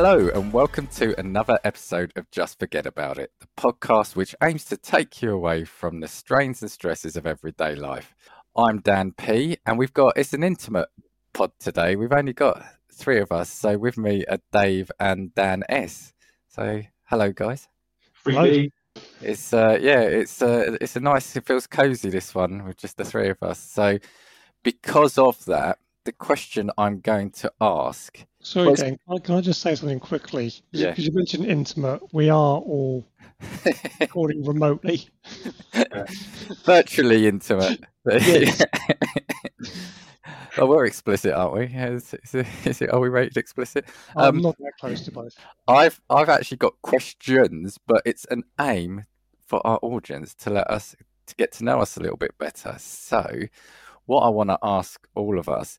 [0.00, 4.64] Hello, and welcome to another episode of Just Forget About It, the podcast which aims
[4.66, 8.14] to take you away from the strains and stresses of everyday life.
[8.56, 10.88] I'm Dan P, and we've got it's an intimate
[11.32, 11.96] pod today.
[11.96, 16.12] We've only got three of us, so with me are Dave and Dan S.
[16.46, 17.66] So, hello, guys.
[18.24, 18.70] Freebie.
[19.20, 21.34] It's uh, yeah, it's uh, it's a nice.
[21.34, 23.58] It feels cozy this one with just the three of us.
[23.58, 23.98] So,
[24.62, 28.24] because of that, the question I'm going to ask.
[28.40, 30.52] Sorry, Dan, can I- can I just say something quickly?
[30.70, 30.90] Yeah.
[30.90, 33.04] Because you mentioned intimate, we are all
[34.00, 35.08] recording remotely.
[36.64, 37.80] virtually intimate.
[38.06, 38.62] Yes.
[40.58, 41.64] oh, we're explicit, aren't we?
[41.66, 42.14] Is,
[42.64, 42.92] is it?
[42.92, 43.86] Are we rated explicit?
[44.16, 45.34] I'm Um, not that close to both.
[45.66, 49.04] I've I've actually got questions, but it's an aim
[49.46, 50.94] for our audience to let us
[51.26, 52.76] to get to know us a little bit better.
[52.78, 53.40] So,
[54.06, 55.78] what I want to ask all of us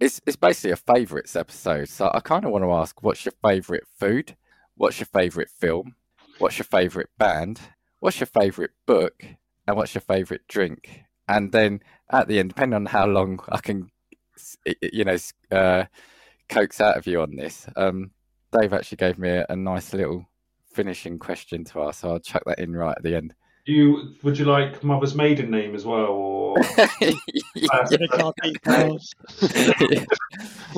[0.00, 1.88] is it's basically a favourites episode.
[1.88, 4.36] So I kind of want to ask, what's your favourite food?
[4.76, 5.96] What's your favourite film?
[6.38, 7.60] What's your favourite band?
[8.00, 9.24] What's your favourite book?
[9.66, 11.02] And what's your favourite drink?
[11.26, 13.90] And then at the end, depending on how long I can,
[14.80, 15.16] you know,
[15.50, 15.84] uh,
[16.48, 18.12] coax out of you on this, um,
[18.52, 20.26] Dave actually gave me a, a nice little
[20.72, 23.34] finishing question to ask, so I'll chuck that in right at the end.
[23.68, 26.56] Do you would you like mother's maiden name as well, or
[27.00, 27.12] They
[28.08, 29.12] can't keep hours.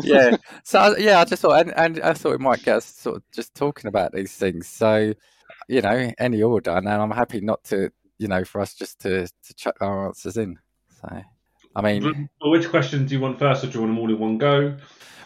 [0.03, 0.37] yeah.
[0.65, 3.19] So I- yeah, I just thought, and, and I thought it might get us sort
[3.19, 4.67] of just talking about these things.
[4.67, 5.15] So
[5.69, 9.29] you know, any order, and I'm happy not to, you know, for us just to
[9.29, 10.59] to chuck our answers in.
[11.01, 11.23] So,
[11.77, 14.11] I mean, Well, which question do you want first, or do you want them all
[14.11, 14.77] in one go?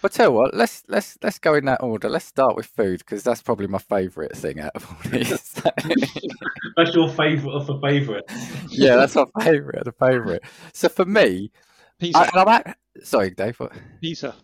[0.03, 0.53] I'll tell you what.
[0.53, 2.11] Let's let's let's go in that order.
[2.11, 5.54] Let's start with food because that's probably my favourite thing out of all these.
[6.77, 8.25] That's your favourite of the favourite.
[8.69, 9.85] yeah, that's my favourite.
[9.85, 10.43] The favourite.
[10.73, 11.51] So for me,
[11.99, 12.19] Pizza.
[12.19, 13.59] I, I'm at, sorry, Dave.
[13.61, 13.73] What?
[14.01, 14.35] Pizza.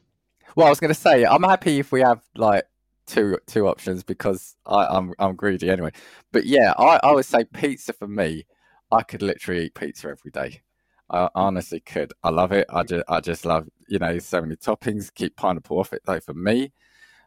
[0.56, 2.64] Well, I was going to say I'm happy if we have like
[3.06, 5.91] two two options because I, I'm I'm greedy anyway.
[6.32, 8.47] But yeah, I, I would say pizza for me.
[8.92, 10.62] I could literally eat pizza every day.
[11.10, 12.12] I honestly could.
[12.22, 12.66] I love it.
[12.70, 15.12] I just I just love you know so many toppings.
[15.14, 16.72] Keep pineapple off it though for me.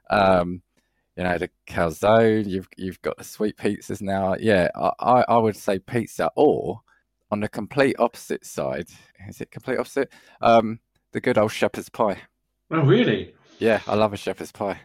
[0.09, 0.62] Um,
[1.16, 2.47] you know the calzone.
[2.47, 4.35] You've you've got the sweet pizzas now.
[4.40, 6.29] Yeah, I, I I would say pizza.
[6.35, 6.81] Or
[7.31, 8.88] on the complete opposite side,
[9.28, 10.12] is it complete opposite?
[10.41, 10.79] Um,
[11.12, 12.19] the good old shepherd's pie.
[12.72, 13.34] Oh, really?
[13.59, 14.79] Yeah, I love a shepherd's pie.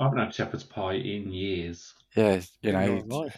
[0.00, 1.94] I haven't had shepherd's pie in years.
[2.16, 3.28] Yeah, you know,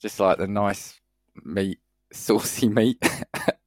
[0.00, 1.00] just like the nice
[1.44, 1.78] meat,
[2.12, 2.98] saucy meat.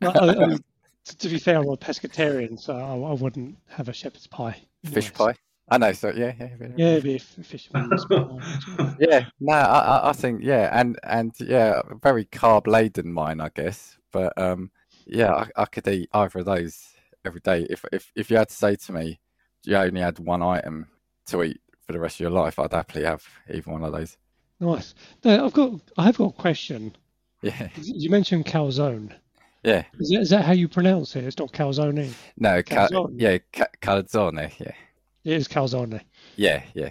[0.02, 0.58] Well, I- I-
[1.06, 4.56] to, to be fair, I'm a pescatarian, so I, I wouldn't have a shepherd's pie.
[4.86, 5.12] Fish Nice.
[5.18, 5.36] pie.
[5.70, 5.92] I know.
[5.92, 6.68] So yeah, yeah, yeah.
[6.78, 8.06] Yeah, it'd be a f- fisherman's.
[9.00, 13.50] Yeah, no, I, I- I think yeah, and and yeah, very carb laden mine, I
[13.50, 13.98] guess.
[14.12, 14.72] But um,
[15.06, 16.88] yeah, I, I could eat either of those
[17.26, 17.68] every day.
[17.70, 19.20] If if if you had to say to me,
[19.66, 20.88] you only had one item
[21.28, 23.24] to eat for the rest of your life, I'd happily have
[23.54, 24.18] either one of those.
[24.60, 24.96] Nice.
[25.24, 25.74] No, I've got.
[25.98, 26.96] I have got a question.
[27.44, 29.14] Yeah, You mentioned calzone.
[29.64, 29.84] yeah.
[30.00, 31.24] Is that, is that how you pronounce it?
[31.24, 32.12] It's not calzone.
[32.38, 33.14] No, ca- Calzone.
[33.18, 34.52] yeah, ca- calzone.
[34.60, 34.72] Yeah,
[35.28, 36.00] It is calzone.
[36.38, 36.90] yeah, yeah.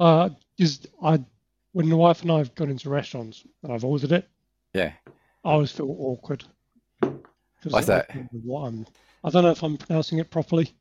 [0.00, 1.22] Uh, just I,
[1.70, 4.28] when the wife and I have gone into restaurants and I've ordered it,
[4.74, 4.92] Yeah.
[5.44, 6.42] I always feel awkward.
[7.00, 7.12] 'Cause
[7.72, 8.08] Why's I that?
[8.14, 8.86] don't know What I'm,
[9.22, 10.74] I don't know if I'm pronouncing it properly.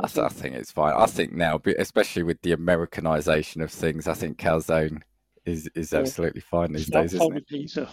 [0.00, 0.94] I, th- I think it's fine.
[0.96, 5.02] I think now, especially with the Americanization of things, I think calzone
[5.44, 5.98] is is Yeah.
[6.00, 7.48] absolutely fine these Fol- days, isn't folded it?
[7.48, 7.88] pizza.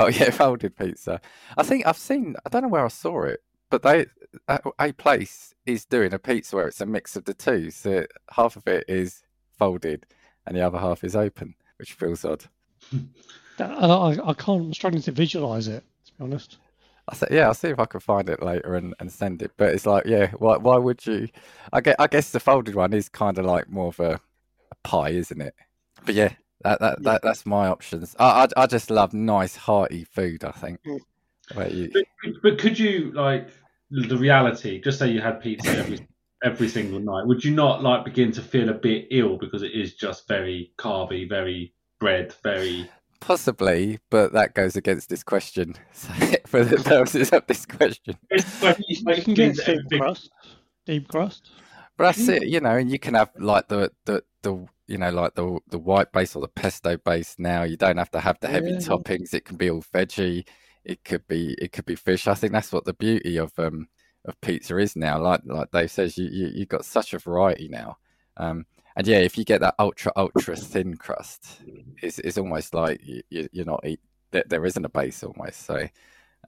[0.00, 1.20] Oh yeah, folded pizza.
[1.56, 2.34] I think I've seen.
[2.44, 4.06] I don't know where I saw it, but they
[4.48, 7.70] a, a place is doing a pizza where it's a mix of the two.
[7.70, 9.22] So half of it is
[9.58, 10.06] folded
[10.46, 12.44] and the other half is open, which feels odd.
[13.58, 14.62] I, I, I can't.
[14.62, 15.84] I'm struggling to visualize it.
[16.06, 16.58] To be honest.
[17.08, 19.52] I said, yeah, I'll see if I can find it later and, and send it.
[19.56, 21.28] But it's like, yeah, why why would you?
[21.72, 24.20] I get, I guess the folded one is kind of like more of a,
[24.70, 25.54] a pie, isn't it?
[26.04, 27.12] But yeah, that, that, Yeah.
[27.12, 28.14] that that's my options.
[28.18, 30.44] I, I I just love nice hearty food.
[30.44, 30.80] I think.
[30.86, 31.00] Mm.
[31.54, 32.04] Where you, But,
[32.42, 33.48] but could you like
[33.90, 34.80] the reality?
[34.80, 36.06] Just say you had pizza every
[36.44, 37.26] every single night.
[37.26, 40.72] Would you not like begin to feel a bit ill because it is just very
[40.78, 42.88] carby, very bread, very
[43.20, 45.74] Possibly, but that goes against this question.
[45.92, 46.08] So,
[46.46, 50.30] for the purposes of this question, It's like- You can get it's thin crust,
[50.86, 51.50] deep crust.
[51.98, 52.48] but that's it.
[52.48, 55.78] You know, and you can have like the the the you know like the the
[55.78, 57.36] white base or the pesto base.
[57.38, 58.78] Now you don't have to have the heavy Yeah.
[58.78, 59.34] toppings.
[59.34, 60.46] It can be all veggie.
[60.84, 62.26] It could be it could be fish.
[62.26, 63.88] I think that's what the beauty of um
[64.24, 65.20] of pizza is now.
[65.20, 67.98] Like like Dave says, you you you've got such a variety now.
[68.36, 68.66] Um,
[68.96, 71.60] and yeah, if you get that ultra ultra thin crust,
[72.02, 74.00] it's it's almost like you, you you're not eat.
[74.30, 75.86] There, there isn't a base almost, so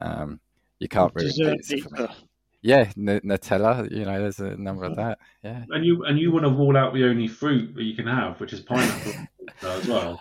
[0.00, 0.40] um,
[0.78, 2.14] you can't really pizza pizza.
[2.62, 3.90] Yeah, N- Nutella.
[3.90, 5.18] You know, there's a number of that.
[5.42, 5.64] Yeah.
[5.70, 8.38] And you and you want to rule out the only fruit that you can have,
[8.40, 9.12] which is pineapple
[9.62, 10.20] as well.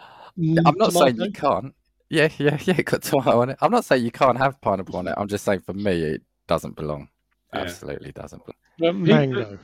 [0.66, 1.76] I'm not saying you can't.
[2.12, 2.76] Yeah, yeah, yeah.
[2.78, 3.58] it Got tomato on it.
[3.62, 5.16] I'm not saying you can't have pineapple on it.
[5.18, 7.08] I'm just saying for me, it doesn't belong.
[7.54, 7.62] Yeah.
[7.62, 8.44] Absolutely doesn't
[8.80, 9.04] belong.
[9.04, 9.58] Mango.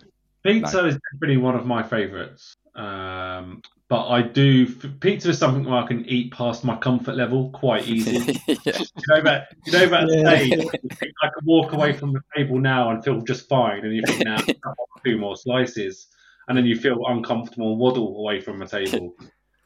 [0.43, 2.55] Pizza is definitely one of my favourites.
[2.75, 7.49] Um, but I do pizza is something where I can eat past my comfort level
[7.51, 8.39] quite easily.
[8.47, 8.77] yeah.
[8.77, 10.19] you know that you know that Yeah.
[10.19, 10.49] stage.
[10.65, 13.83] where you think, I can walk away from the table now and feel just fine,
[13.83, 16.07] and you think now I want two more slices,
[16.47, 19.15] and then you feel uncomfortable and waddle away from the table.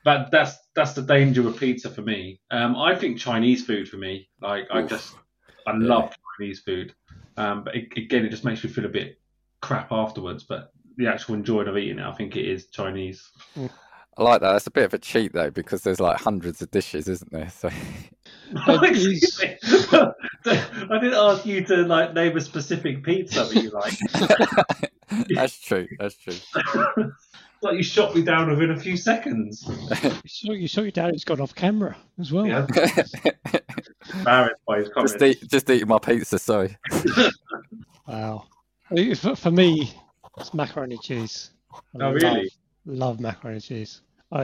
[0.04, 2.40] But that's that's the danger with pizza for me.
[2.50, 5.16] Um, I think Chinese food for me, like I just
[5.68, 6.94] I love Chinese food.
[7.38, 9.20] Um, but it, again, it just makes me feel a bit
[9.62, 10.44] crap afterwards.
[10.44, 13.30] But the actual enjoyment of eating it, I think it is Chinese.
[14.18, 14.56] I like that.
[14.56, 17.50] It's a bit of a cheat though, because there's like hundreds of dishes, isn't there?
[17.50, 17.70] So
[18.66, 19.58] But Excuse me.
[20.46, 25.28] I didn't ask you to like name a specific pizza that you like.
[25.36, 25.88] that's true.
[26.00, 26.36] That's true.
[27.62, 29.66] Like you shot me down within a few seconds.
[30.04, 32.48] you saw, you saw your dad's gone off camera as well.
[32.48, 32.66] Yeah,
[34.14, 35.14] embarrassed by his comments.
[35.14, 36.40] just eat, just eating my pizza.
[36.40, 36.78] Sorry.
[38.08, 38.46] Wow.
[39.16, 39.94] For, for me,
[40.38, 41.52] it's macaroni and cheese.
[41.74, 42.52] I Oh, really?
[42.86, 44.02] Love, love macaroni and cheese.
[44.32, 44.44] I,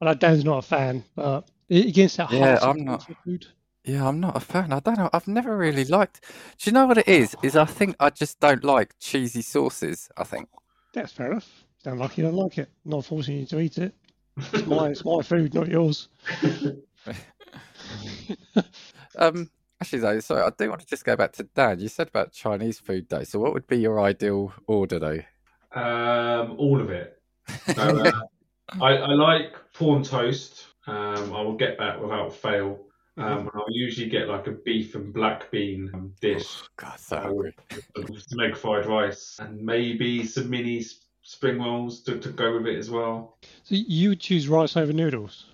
[0.00, 3.06] I know Dan's not a fan, but against that Yeah, heart I'm not.
[3.24, 3.46] Food.
[3.84, 4.72] Yeah, I'm not a fan.
[4.72, 5.10] I don't know.
[5.12, 6.20] I've never really liked.
[6.58, 7.34] Do you know what it is?
[7.42, 10.08] Is I think I just don't like cheesy sauces.
[10.16, 10.48] I think.
[10.94, 11.64] That's fair enough.
[11.82, 12.70] Don't like it, don't like it.
[12.84, 13.94] Not forcing you to eat it.
[14.52, 16.08] It's my, it's my food, not yours.
[19.18, 19.50] Um,
[19.80, 21.80] actually, though, sorry, I do want to just go back to Dan.
[21.80, 23.24] You said about Chinese food, though.
[23.24, 25.20] So, what would be your ideal order, though?
[25.78, 27.20] Um, all of it.
[27.74, 28.12] So, uh,
[28.80, 30.66] I, I like prawn toast.
[30.86, 32.80] Um, I will get that without fail.
[33.18, 36.46] Um, and I'll usually get like a beef and black bean um, dish.
[36.48, 37.54] Oh, God, so uh, hungry.
[38.16, 42.66] some egg fried rice and maybe some mini s- spring rolls to, to go with
[42.66, 43.38] it as well.
[43.62, 45.46] So you would choose rice over noodles?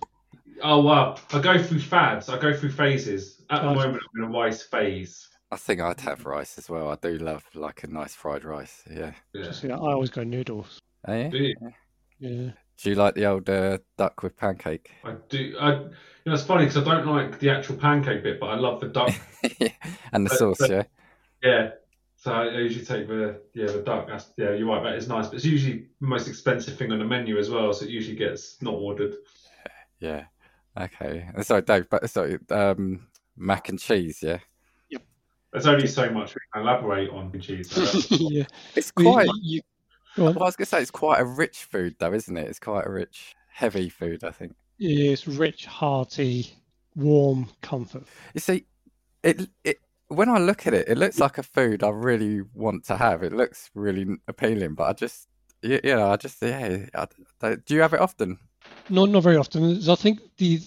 [0.63, 1.17] Oh wow!
[1.33, 2.29] I go through fads.
[2.29, 3.43] I go through phases.
[3.51, 3.77] At the Nice.
[3.87, 5.29] moment, I'm in a rice phase.
[5.51, 6.91] I think I'd have rice as well.
[6.91, 8.83] I do love like a nice fried rice.
[8.91, 9.13] Yeah.
[9.33, 9.45] Yeah.
[9.45, 10.79] Just, yeah, I always go noodles.
[11.07, 11.29] Oh, yeah?
[11.29, 11.55] Do you?
[12.19, 12.51] Yeah.
[12.83, 14.91] Do you like the old uh, duck with pancake?
[15.05, 15.57] I do.
[15.61, 15.91] I, you
[16.27, 18.89] know, it's funny because I don't like the actual pancake bit, but I love the
[18.89, 19.15] duck.
[20.13, 20.83] and the But- sauce, but- yeah.
[21.43, 21.71] yeah.
[22.21, 24.09] So I usually take the yeah the duck.
[24.09, 24.83] That's, yeah, you're right.
[24.83, 27.73] That is nice, but it's usually the most expensive thing on the menu as well.
[27.73, 29.15] So it usually gets not ordered.
[30.01, 30.25] Yeah.
[30.77, 31.29] Okay.
[31.43, 31.89] Sorry, Dave.
[31.89, 33.07] But sorry, um,
[33.37, 34.19] mac and cheese.
[34.21, 34.39] Yeah.
[34.91, 35.03] Yep.
[35.53, 38.07] There's only so much we can elaborate on in cheese.
[38.11, 38.45] yeah.
[38.75, 39.29] It's quite.
[39.41, 39.63] you-
[40.17, 40.35] go on.
[40.35, 42.49] Well, I was gonna say it's quite a rich food, though, isn't it?
[42.49, 44.25] It's quite a rich, heavy food.
[44.25, 44.57] I think.
[44.79, 46.53] Yeah, it's rich, hearty,
[46.97, 48.03] warm comfort.
[48.35, 48.67] You see,
[49.23, 52.85] it it when I look at it, it looks like a food I really want
[52.87, 53.23] to have.
[53.23, 55.29] It looks really appealing, but I just,
[55.63, 56.87] you, you know, I just yeah.
[56.95, 57.07] I,
[57.43, 58.39] I- do you have it often?
[58.89, 59.79] Not not very often.
[59.89, 60.61] I think the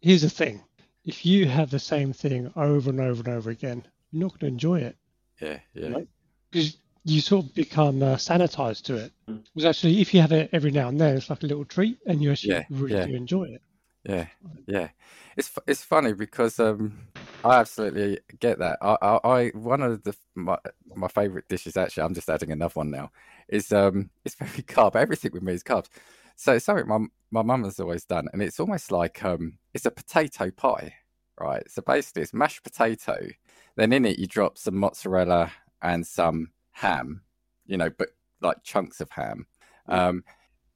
[0.00, 0.62] here's the thing:
[1.04, 4.40] if you have the same thing over and over and over again, you're not going
[4.40, 4.96] to enjoy it
[5.40, 6.08] Yeah, yeah, Right.
[6.50, 9.12] because you sort of become uh, sanitized to it.
[9.28, 9.44] Mm.
[9.54, 11.98] Because actually, if you have it every now and then, it's like a little treat,
[12.06, 13.06] and you actually Yeah, really yeah.
[13.06, 13.62] do enjoy it.
[14.04, 14.26] yeah,
[14.66, 14.88] yeah.
[15.36, 16.98] It's it's funny because um,
[17.44, 18.78] I absolutely get that.
[18.82, 20.58] I, I, I one of the my
[20.94, 22.02] my favorite dishes actually.
[22.02, 23.10] I'm just adding another one now.
[23.48, 24.96] Is um, it's very carb.
[24.96, 25.88] Everything with me is carbs.
[26.36, 26.98] So it's something my
[27.30, 30.94] my mum has always done, and it's almost like um, it's a potato pie,
[31.40, 31.68] right?
[31.70, 33.28] So basically, it's mashed potato.
[33.76, 37.22] Then in it, you drop some mozzarella and some ham,
[37.66, 38.08] you know, but
[38.40, 39.46] like chunks of ham.
[39.86, 40.24] Um,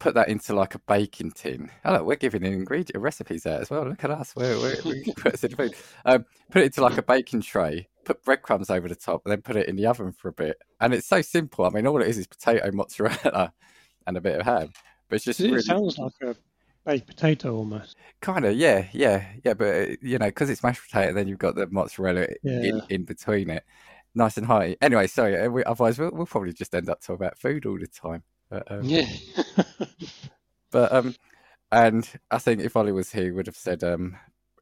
[0.02, 1.71] put that into like a baking tin.
[1.85, 3.87] Oh, look, we're giving an ingredient recipes there as well.
[3.88, 4.35] Look at us.
[4.35, 5.75] We're, we're, we put in food.
[6.04, 7.88] Um, put it into like a baking tray.
[8.04, 10.56] Put breadcrumbs over the top, and then put it in the oven for a bit.
[10.80, 11.64] And it's so simple.
[11.64, 13.52] I mean, all it is is potato, mozzarella,
[14.06, 14.73] and a bit of ham.
[15.09, 16.35] But it's just It really sounds like a
[16.85, 17.97] baked potato almost.
[18.21, 19.54] kind of yeah, yeah, yeah.
[19.54, 22.80] But you know, because it's mashed potato, then you've got the mozzarella in, Yeah.
[22.88, 23.64] in between it.
[24.16, 24.76] Nice and hearty.
[24.82, 25.38] Anyway, sorry.
[25.38, 28.25] uh, We, otherwise, we'll, we'll probably just end up talking about food all the time.
[28.52, 29.06] But, um, Yeah.
[30.71, 31.14] But um,
[31.71, 34.16] and I think if Ollie was here, he would have said um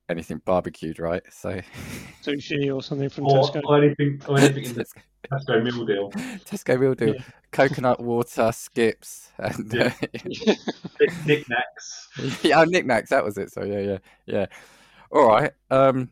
[0.09, 1.23] anything barbecued, right?
[1.31, 1.61] So
[2.23, 3.61] Sushi or something from or, Tesco.
[3.65, 6.11] or anything, or anything in the Tesco, Tesco meal deal.
[6.45, 7.23] Tesco will do Yeah.
[7.53, 9.93] coconut water, skips, and Yeah.
[10.01, 12.43] Knick- Nik Naks.
[12.45, 13.09] yeah, oh, Nik Naks.
[13.11, 13.53] That was it.
[13.53, 14.47] So yeah, yeah, yeah.
[15.13, 15.53] All right.
[15.71, 16.11] Um,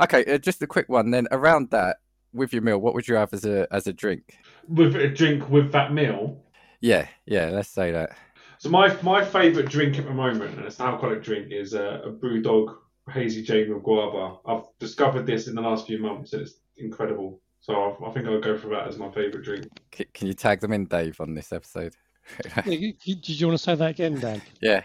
[0.00, 0.24] okay.
[0.32, 1.26] Uh, just a quick one then.
[1.32, 1.96] Around that,
[2.32, 4.38] with your meal, what would you have as a as a drink?
[4.68, 6.40] With a drink with that meal.
[6.80, 7.46] Yeah, yeah.
[7.50, 8.16] Let's say that.
[8.58, 12.02] So my my favourite drink at the moment, and it's an alcoholic drink, is uh,
[12.04, 12.76] a BrewDog
[13.10, 14.36] Hazy Jane with guava.
[14.46, 17.40] I've discovered this in the last few months, and it's incredible.
[17.60, 19.66] So I, I think I'll go for that as my favourite drink.
[19.94, 21.94] C- can you tag them in, Dave, on this episode?
[22.44, 24.40] Yeah, you- you- Did you want to say that again, Dan?
[24.62, 24.84] yeah.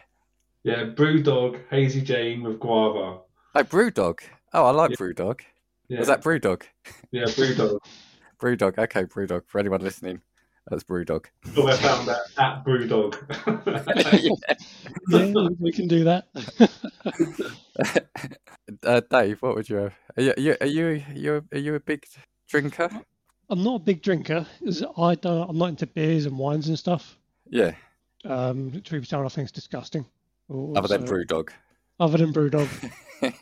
[0.63, 3.19] Yeah, Brewdog Hazy Jane with guava.
[3.53, 4.19] Oh, Brewdog.
[4.53, 4.95] Oh, I like Yeah.
[4.97, 5.41] Brewdog.
[5.89, 6.63] Yeah, Was that Brewdog?
[7.11, 7.77] yeah, Brewdog.
[8.41, 8.77] Brewdog.
[8.79, 9.43] Okay, Brewdog.
[9.47, 10.21] For anyone listening,
[10.67, 11.25] that's Brewdog.
[11.53, 13.15] so I found that at Brewdog.
[15.07, 16.27] Yeah, we can do that.
[18.83, 19.93] uh, Dave, what would you have?
[20.17, 22.05] Are you, are you, are you, are you, are you a big
[22.49, 22.89] drinker?
[23.49, 24.47] I'm not a big drinker.
[24.97, 25.49] I don't.
[25.49, 27.17] I'm not into beers and wines and stuff.
[27.47, 27.73] Yeah,
[28.23, 30.05] Um, truth be told, I think it's disgusting.
[30.49, 31.49] Or- other than Brewdog.
[31.99, 32.91] Other than BrewDog.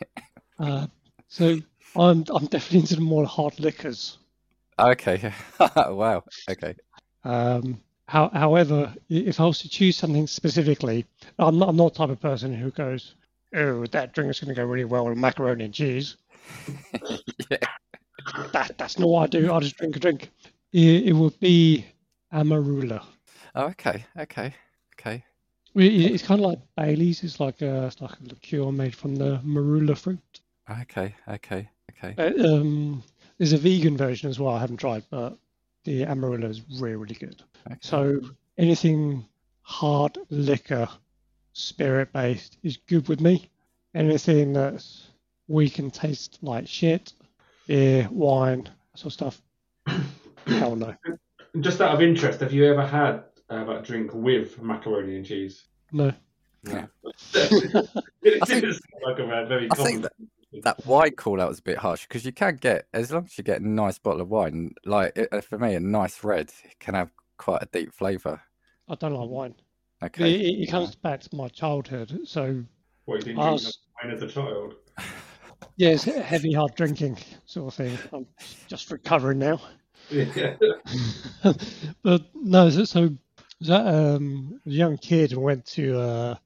[0.58, 0.86] uh,
[1.28, 1.58] so
[1.96, 4.18] I'm I'm definitely into the more hard liquors.
[4.78, 5.32] Okay.
[5.60, 6.24] wow.
[6.50, 6.74] Okay.
[7.24, 11.06] Um, how, however, if I was to choose something specifically,
[11.38, 13.14] I'm not I'm not the type of person who goes,
[13.54, 16.16] "Oh, that drink is going to go really well with macaroni and cheese."
[17.50, 17.58] yeah.
[18.52, 19.52] That that's not what I do.
[19.52, 20.30] I just drink a drink.
[20.72, 21.84] It, it would be
[22.32, 23.04] Amarula.
[23.54, 24.04] Oh, okay.
[24.18, 24.54] Okay.
[24.98, 25.22] Okay.
[25.74, 27.22] It- It's kind of like Bailey's.
[27.22, 30.40] It's like a it's like a liqueur made from the marula fruit.
[30.70, 31.14] Okay.
[31.28, 31.68] Okay.
[32.02, 32.14] Okay.
[32.16, 33.02] Uh, um,
[33.38, 34.54] there's a vegan version as well.
[34.54, 35.36] I haven't tried, but
[35.84, 37.42] the Amarula is really really good.
[37.66, 37.76] okay.
[37.80, 38.20] So
[38.58, 39.24] anything
[39.62, 40.88] hard liquor,
[41.52, 43.48] spirit based is good with me.
[43.94, 45.08] Anything that's
[45.48, 47.12] weak and tastes like shit,
[47.66, 49.42] beer, wine, that sort of stuff.
[50.46, 50.94] Hell no.
[51.60, 55.64] Just out of interest, have you ever had uh, that drink with macaroni and cheese?
[55.92, 56.12] No.
[56.66, 56.86] Yeah.
[57.34, 58.64] it I think-
[59.06, 60.30] like a very I think common.
[60.62, 63.36] That wine call out was a bit harsh because you can get, as long as
[63.36, 66.52] you get a nice bottle of wine, like it, uh, for me, a nice red
[66.80, 68.40] can have quite a deep flavour.
[68.88, 69.54] I don't like wine.
[70.02, 70.34] Okay.
[70.34, 72.20] It, it- it comes back to my childhood.
[72.24, 72.62] So
[73.06, 74.74] What, you didn't I drink was- wine as a child?
[75.76, 77.98] yeah, heavy hard drinking sort of thing.
[78.12, 78.26] I'm
[78.68, 79.60] just recovering now.
[80.10, 80.54] Yeah.
[82.02, 83.10] but no, so, so
[83.62, 86.40] that um, a young kid went to a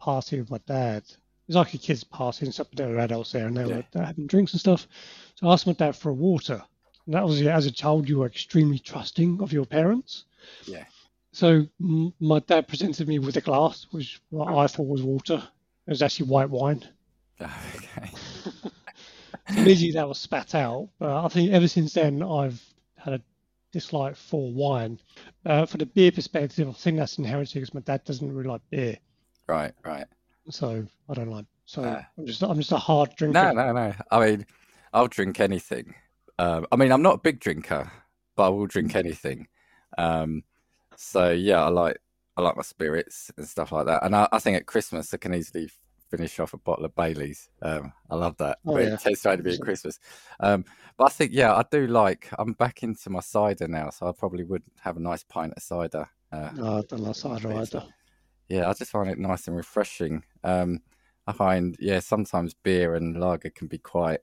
[0.00, 1.04] party with my dad.
[1.44, 3.66] It was like a kids' party and stuff, but there were adults there and they
[3.66, 3.82] Yeah.
[3.94, 4.88] were having drinks and stuff.
[5.34, 6.62] So I asked my dad for a water.
[7.06, 10.24] And that was as a child, you were extremely trusting of your parents.
[10.66, 10.84] Yeah.
[11.32, 15.42] So m- my dad presented me with a glass, which what I thought was water.
[15.86, 16.82] It was actually white wine.
[17.42, 18.10] okay.
[19.48, 20.88] Immediately that was spat out.
[20.98, 22.62] But I think ever since then I've
[22.96, 23.20] had a
[23.72, 24.98] dislike for wine.
[25.44, 28.62] Uh, for the beer perspective, I think that's inherited because my dad doesn't really like
[28.70, 28.96] beer,
[29.46, 29.74] Right.
[29.84, 30.06] Right.
[30.50, 31.46] So I don't like.
[31.66, 32.06] So Ah.
[32.18, 33.32] I'm just I'm just a hard drinker.
[33.32, 33.94] No, no, no.
[34.10, 34.46] I mean,
[34.92, 35.94] I'll drink anything.
[36.38, 37.90] Um, I mean, I'm not a big drinker,
[38.36, 39.48] but I will drink anything.
[39.96, 40.42] Um,
[40.96, 41.98] so yeah, I like
[42.36, 44.02] I like my spirits and stuff like that.
[44.04, 45.70] And I, I think at Christmas I can easily
[46.10, 47.48] finish off a bottle of Bailey's.
[47.62, 48.58] Um, I love that.
[48.66, 48.94] Oh, but yeah.
[48.94, 49.98] it tastes trying to be at Christmas.
[50.40, 50.64] Um,
[50.96, 52.28] but I think yeah, I do like.
[52.38, 55.62] I'm back into my cider now, so I probably would have a nice pint of
[55.62, 56.08] cider.
[56.30, 57.84] Uh, No, I don't like cider either.
[58.48, 60.24] Yeah, I just find it nice and refreshing.
[60.42, 60.80] Um,
[61.26, 64.20] I find yeah, sometimes beer and lager can be quite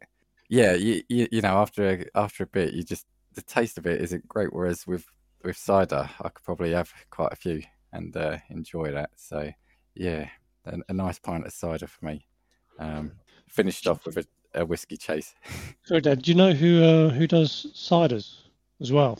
[0.51, 3.87] yeah, you, you, you know after a, after a bit, you just the taste of
[3.87, 4.51] it isn't great.
[4.51, 5.05] Whereas with
[5.43, 7.61] with cider, I could probably have quite a few
[7.93, 9.11] and uh, enjoy that.
[9.15, 9.49] So
[9.95, 10.27] yeah,
[10.65, 12.25] a, a nice pint of cider for me.
[12.79, 13.13] Um,
[13.47, 15.35] finished off with a, a whiskey chase.
[15.85, 16.21] Sorry, Dad.
[16.21, 18.41] Do you know who uh, who does ciders
[18.81, 19.19] as well?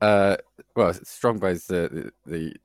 [0.00, 0.36] Uh,
[0.74, 2.56] well, Strongbow's the, the the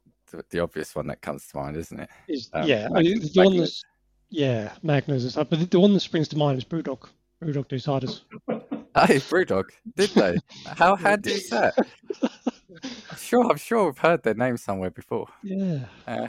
[0.49, 2.09] the obvious one that comes to mind, isn't it?
[2.27, 3.83] Is Um, yeah, I mean, the one that's
[4.29, 5.47] yeah, Magners and stuff.
[5.49, 7.07] But the, the one that springs to mind is Brewdog.
[7.41, 8.21] Brewdog do ciders.
[8.95, 9.65] Hey, Brewdog,
[9.95, 10.37] did they?
[10.65, 11.75] How handy is that?
[11.77, 15.27] I'm sure, I'm sure I've heard their name somewhere before.
[15.43, 15.81] Yeah.
[16.07, 16.27] Uh,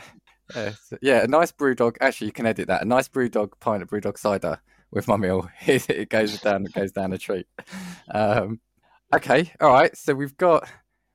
[0.55, 1.97] yeah, so- yeah, a nice Brewdog.
[2.02, 2.83] Actually, you can edit that.
[2.83, 5.49] A nice Brewdog pint of Brewdog cider with my meal.
[5.67, 7.47] It, it goes down, it goes down a treat.
[8.12, 8.61] Um,
[9.14, 9.97] okay, all right.
[9.97, 10.69] So we've got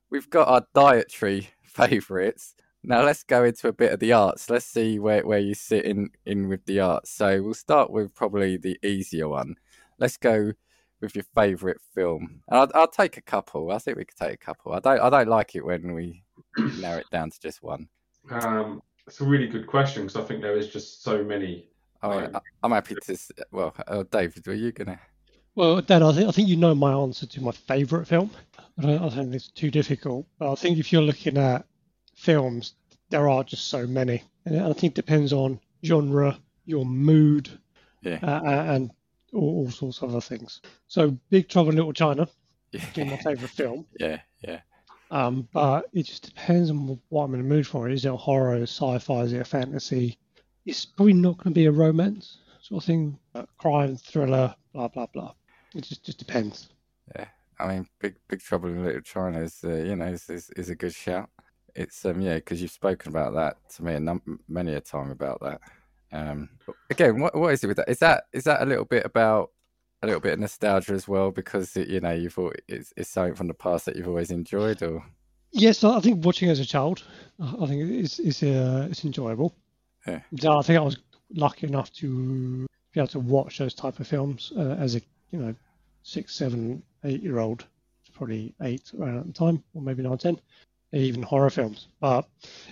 [0.10, 2.56] we've got our dietary favourites.
[2.84, 4.50] Now let's go into a bit of the arts.
[4.50, 7.12] Let's see where, where you sit in, in with the arts.
[7.12, 9.56] So we'll start with probably the easier one.
[10.00, 10.52] Let's go
[11.00, 12.42] with your favourite film.
[12.50, 13.72] And I'll, I'll take a couple.
[13.72, 14.74] I think we could take a couple.
[14.74, 16.24] I don't I don't like it when we
[16.80, 17.88] narrow it down to just one.
[18.30, 21.68] Um, it's a really good question because I think there is just so many.
[22.02, 22.36] I mean, Right.
[22.36, 23.18] I- I'm happy to.
[23.52, 25.00] Well, uh, David, were you gonna?
[25.56, 28.32] Well, Dan, I think I think you know my answer to my favourite film.
[28.78, 30.26] I don't, I don't think it's too difficult.
[30.40, 31.66] But I think if you're looking at
[32.24, 32.74] films,
[33.10, 37.50] there are just so many, and I think it depends on genre, your mood,
[38.02, 38.20] Yeah.
[38.24, 38.42] uh,
[38.74, 38.92] and
[39.34, 40.62] all, all sorts of other things.
[40.88, 42.28] So, Big Trouble in Little China
[42.72, 43.86] is my favourite film.
[44.00, 44.62] yeah, yeah.
[45.12, 47.90] Um, but it just depends on what I'm in the mood for.
[47.90, 50.18] Is it a horror, sci-fi, is it a fantasy?
[50.66, 54.88] It's probably not going to be a romance sort of thing, uh, crime, thriller, blah
[54.88, 55.34] blah blah.
[55.76, 56.70] It just just depends.
[57.16, 57.26] Yeah,
[57.60, 60.70] I mean, Big Big Trouble in Little China is, uh, you know, is, is, is
[60.70, 61.30] a good shout.
[61.76, 65.12] It's um yeah, because you've spoken about that to me a num- many a time
[65.12, 65.62] about that.
[66.12, 66.50] Um,
[66.90, 67.90] again, what what is it with that?
[67.90, 69.52] Is that is that a little bit about
[70.04, 73.10] a little bit of nostalgia as well because it, you know you thought it's, it's
[73.10, 75.04] something from the past that you've always enjoyed or
[75.56, 77.04] Yes, I think watching as a child,
[77.40, 79.56] I think it's it's uh, it's enjoyable.
[80.08, 80.22] Yeah.
[80.40, 80.98] So I think I was
[81.32, 85.40] lucky enough to be able to watch those type of films uh, as a you
[85.40, 85.56] know
[86.02, 87.66] six, seven, eight year old.
[88.14, 90.40] Probably eight around at the time, or maybe nine, ten.
[90.94, 92.28] Even horror films, but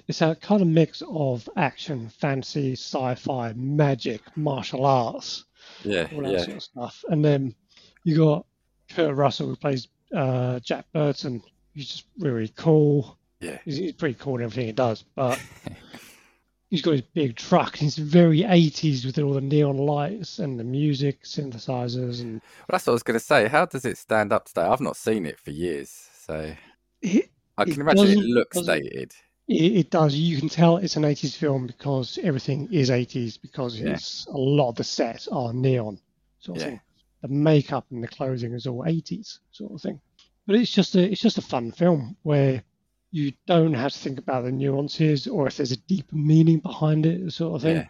[0.08, 5.46] it's a kind of mix of action, fantasy, sci-fi, magic, martial arts,
[5.84, 7.04] yeah all that yeah sort of stuff.
[7.10, 7.56] And then
[8.04, 8.46] you got
[8.90, 11.42] Kurt Russell who plays uh, Jack Burton.
[11.74, 13.18] He's just really cool.
[13.40, 15.42] yeah He's, he's pretty cool in everything he does, but
[16.70, 17.72] he's got his big truck.
[17.74, 22.68] and He's very 80s with all the neon lights and the music, synthesizers, and Well,
[22.70, 23.48] that's what I was going to say.
[23.48, 24.62] How does it stand up today?
[24.62, 26.54] I've not seen it for years, so
[27.02, 29.14] it, I It can imagine it looks doesn't- dated.
[29.48, 30.16] it, it does.
[30.16, 33.92] You can tell it's an 80s film because everything is 80s because Yeah.
[33.92, 36.00] it's a lot of the sets are neon
[36.40, 36.70] sort of Yeah.
[36.70, 36.82] thing.
[37.22, 40.00] The makeup and the clothing is all 80s sort of thing.
[40.48, 42.64] But it's just a it's just a fun film where
[43.12, 47.06] you don't have to think about the nuances or if there's a deeper meaning behind
[47.06, 47.76] it sort of thing.
[47.76, 47.88] Yeah.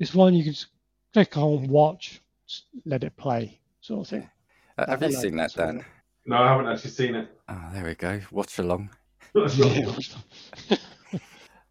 [0.00, 0.66] It's one you can just
[1.12, 4.30] click on, watch, just let it play sort of thing.
[4.78, 5.84] Uh, have I you like seen that, that sort of Dan?
[6.26, 7.28] No, I haven't actually seen it.
[7.48, 8.20] Oh, there we go.
[8.30, 8.90] Watch along.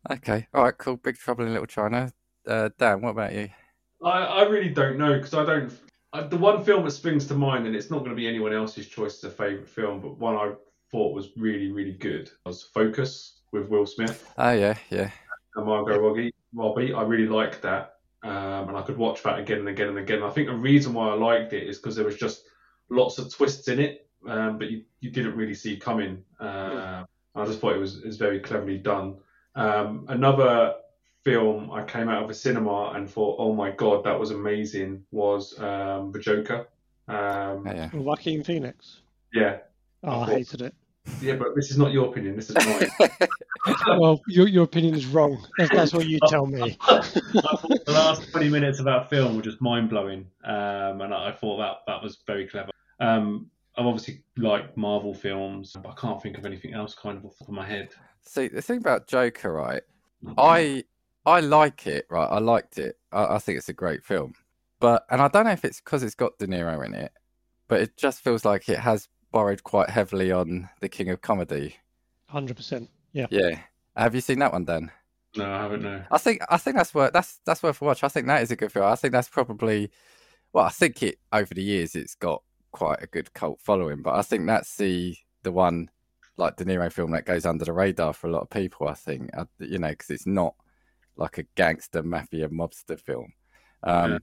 [0.09, 0.47] Okay.
[0.53, 0.77] All right.
[0.77, 0.97] Cool.
[0.97, 2.11] Big Trouble in Little China.
[2.47, 3.49] Uh, Dan, what about you?
[4.03, 5.71] I, I really don't know because I don't.
[6.13, 8.51] I, the one film that springs to mind, and it's not going to be anyone
[8.51, 10.53] else's choice as a favourite film, but one I
[10.91, 15.11] thought was really, really good was Focus with Will Smith Oh yeah, yeah,
[15.55, 16.33] and Margot Robbie.
[16.53, 19.99] Robbie, I really liked that, um, and I could watch that again and again and
[19.99, 20.23] again.
[20.23, 22.43] I think the reason why I liked it is because there was just
[22.89, 26.23] lots of twists in it, um, but you, you didn't really see coming.
[26.39, 27.03] Uh,
[27.35, 29.15] I just thought it was, it was very cleverly done.
[29.55, 30.75] Um, another
[31.23, 35.03] film I came out of a cinema and thought, oh my god, that was amazing,
[35.11, 36.67] was um, The Joker.
[37.07, 37.89] Um, Oh, yeah.
[37.93, 39.01] Joaquin Phoenix.
[39.33, 39.57] yeah,
[40.03, 40.73] Oh, I hated it.
[41.21, 42.35] yeah, but this is not your opinion.
[42.35, 43.09] This is mine.
[43.87, 45.45] Well, your your opinion is wrong.
[45.59, 46.77] That's, that's what you tell me.
[46.87, 51.31] The last 20 minutes of that film were just mind blowing, um, and I I
[51.31, 52.71] thought that that was very clever.
[52.99, 57.25] Um, I've obviously liked Marvel films, but I can't think of anything else kind of
[57.25, 57.89] off the top of my head.
[58.21, 59.81] See, the thing about Joker, right?
[60.23, 60.33] Mm-hmm.
[60.37, 60.83] I
[61.25, 62.27] I like it, right?
[62.27, 62.97] I liked it.
[63.11, 64.33] I, I think it's a great film,
[64.79, 67.11] but and I don't know if it's because it's got De Niro in it,
[67.67, 71.77] but it just feels like it has borrowed quite heavily on the King of Comedy.
[72.27, 72.89] Hundred percent.
[73.13, 73.27] Yeah.
[73.29, 73.59] Yeah.
[73.95, 74.91] Have you seen that one, Dan?
[75.35, 75.83] No, I haven't.
[75.83, 76.03] No.
[76.11, 78.03] I think I think that's worth that's that's worth a watch.
[78.03, 78.85] I think that is a good film.
[78.85, 79.91] I think that's probably
[80.53, 84.15] well, I think it over the years it's got quite a good cult following, but
[84.15, 85.89] I think that's the the one
[86.37, 88.87] like De Niro film that goes under the radar for a lot of people.
[88.87, 90.55] I think I, you know because it's not
[91.15, 93.33] like a gangster mafia mobster film,
[93.83, 94.17] um, Yeah.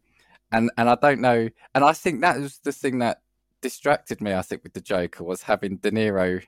[0.53, 3.21] and and I don't know, and I think that was the thing that
[3.61, 4.35] distracted me.
[4.35, 6.43] I think with the Joker was having De Niro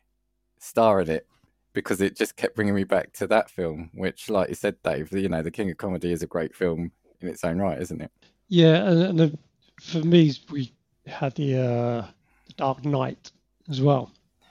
[0.59, 1.27] star in it
[1.73, 5.13] because it just kept bringing me back to that film, which, like you said, Dave,
[5.13, 8.01] you know, The King of Comedy is a great film in its own right, isn't
[8.01, 8.11] it?
[8.49, 9.39] Yeah, and, and the,
[9.81, 10.73] for me, we
[11.11, 12.07] had the uh,
[12.47, 13.31] the Dark Knight
[13.69, 14.11] as well.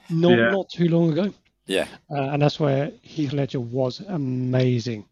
[0.09, 0.49] Not Yeah.
[0.51, 1.33] not too long ago,
[1.67, 5.05] Yeah, uh, and that's where Heath Ledger was amazing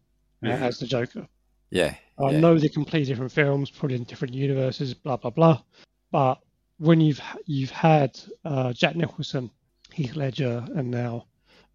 [0.44, 1.28] uh, as the Joker.
[1.70, 2.40] yeah, I yeah.
[2.40, 5.62] know they're completely different films, put in different universes, blah blah blah.
[6.10, 6.40] But
[6.78, 9.50] when you've you've had uh, Jack Nicholson,
[9.92, 11.26] Heath Ledger, and now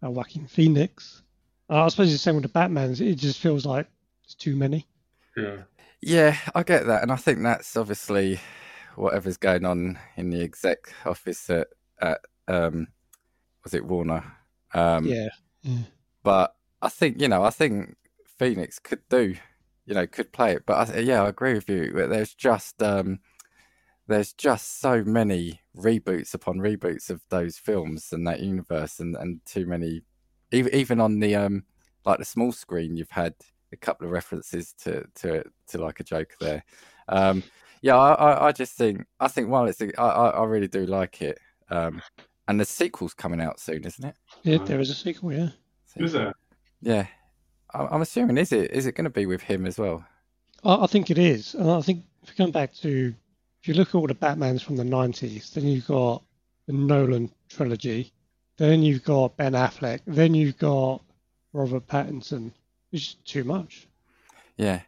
[0.04, 1.22] uh, Joaquin Phoenix,
[1.70, 3.00] uh, I suppose it's the same with the Batman's.
[3.00, 3.86] It just feels like
[4.24, 4.86] it's too many.
[5.36, 5.56] Yeah.
[6.02, 8.38] Yeah, I get that, and I think that's obviously
[8.96, 11.68] whatever's going on in the exec office at,
[12.00, 12.88] at um,
[13.62, 14.24] was it Warner?
[14.72, 15.28] Um, yeah,
[16.22, 17.96] but I think you know, I think
[18.38, 19.34] Phoenix could do,
[19.86, 20.64] you know, could play it.
[20.66, 21.92] But I, yeah, I agree with you.
[21.92, 23.20] There's just um,
[24.06, 29.40] there's just so many reboots upon reboots of those films and that universe, and, and
[29.46, 30.02] too many.
[30.52, 31.64] Even even on the um,
[32.04, 33.34] like the small screen, you've had
[33.72, 36.64] a couple of references to to to like a joke there.
[37.08, 37.42] Um,
[37.84, 40.86] yeah, I, I, I just think I think while it's I, I I really do
[40.86, 41.38] like it.
[41.68, 42.00] Um,
[42.48, 44.14] and the sequel's coming out soon, isn't it?
[44.42, 45.32] yeah there is a sequel.
[45.34, 45.50] Yeah.
[45.96, 46.32] Is there?
[46.80, 47.06] Yeah,
[47.74, 50.02] I- I'm assuming is it is it going to be with him as well?
[50.64, 51.54] I I think it is.
[51.54, 53.14] And I think if you come back to,
[53.60, 56.22] if you look at all the Batmans from the 90s, then you've got
[56.66, 58.12] the Nolan trilogy,
[58.56, 61.02] then you've got Ben Affleck, then you've got
[61.52, 62.50] Robert Pattinson.
[62.92, 63.86] It's just too much.
[64.56, 64.80] Yeah,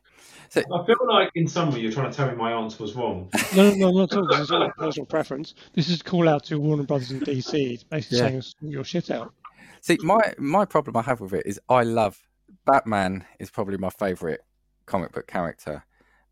[0.56, 3.28] I feel like in summary you're trying to tell me my answer was wrong.
[3.54, 4.26] No, no, no, not at all.
[4.28, 5.54] This is all a personal preference.
[5.74, 7.74] This is a call out to Warner Brothers and DC.
[7.74, 8.28] It's basically Yeah.
[8.28, 9.34] saying your shit out.
[9.80, 12.18] See, my my problem I have with it is I love
[12.64, 14.40] Batman is probably my favorite
[14.86, 15.84] comic book character,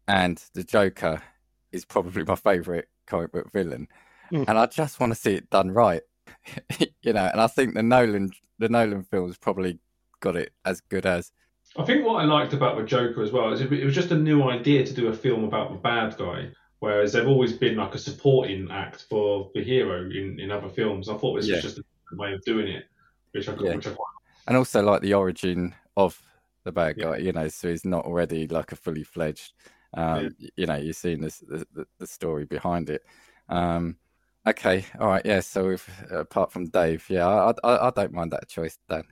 [0.09, 1.23] and the Joker
[1.73, 3.89] is probably my favorite comic book villain,
[4.33, 4.45] Mm.
[4.49, 6.03] and I just want to see it done right,
[7.03, 7.29] you know.
[7.31, 9.79] And I think the Nolan the Nolan films probably
[10.21, 11.31] got it as good as
[11.77, 14.13] I think what I liked about the Joker as well is it it was just
[14.13, 17.77] a new idea to do a film about the bad guy, whereas they've always been
[17.77, 21.09] like a supporting act for the hero in, in other films.
[21.09, 21.57] I thought this Yeah.
[21.57, 21.85] was just a
[22.17, 22.85] way of doing it,
[23.33, 23.75] which I, Yeah.
[23.75, 24.07] which I quite
[24.47, 26.21] and also like the origin of
[26.65, 27.05] the bad Yeah.
[27.05, 29.53] guy, you know, so he's not already like a fully fledged.
[29.95, 33.03] Um, You know, you've seen this the, the, the story behind it.
[33.49, 33.97] Um,
[34.47, 35.41] okay, all right, yeah.
[35.41, 39.05] So if, apart from Dave, yeah, I, I I don't mind that choice, Dan.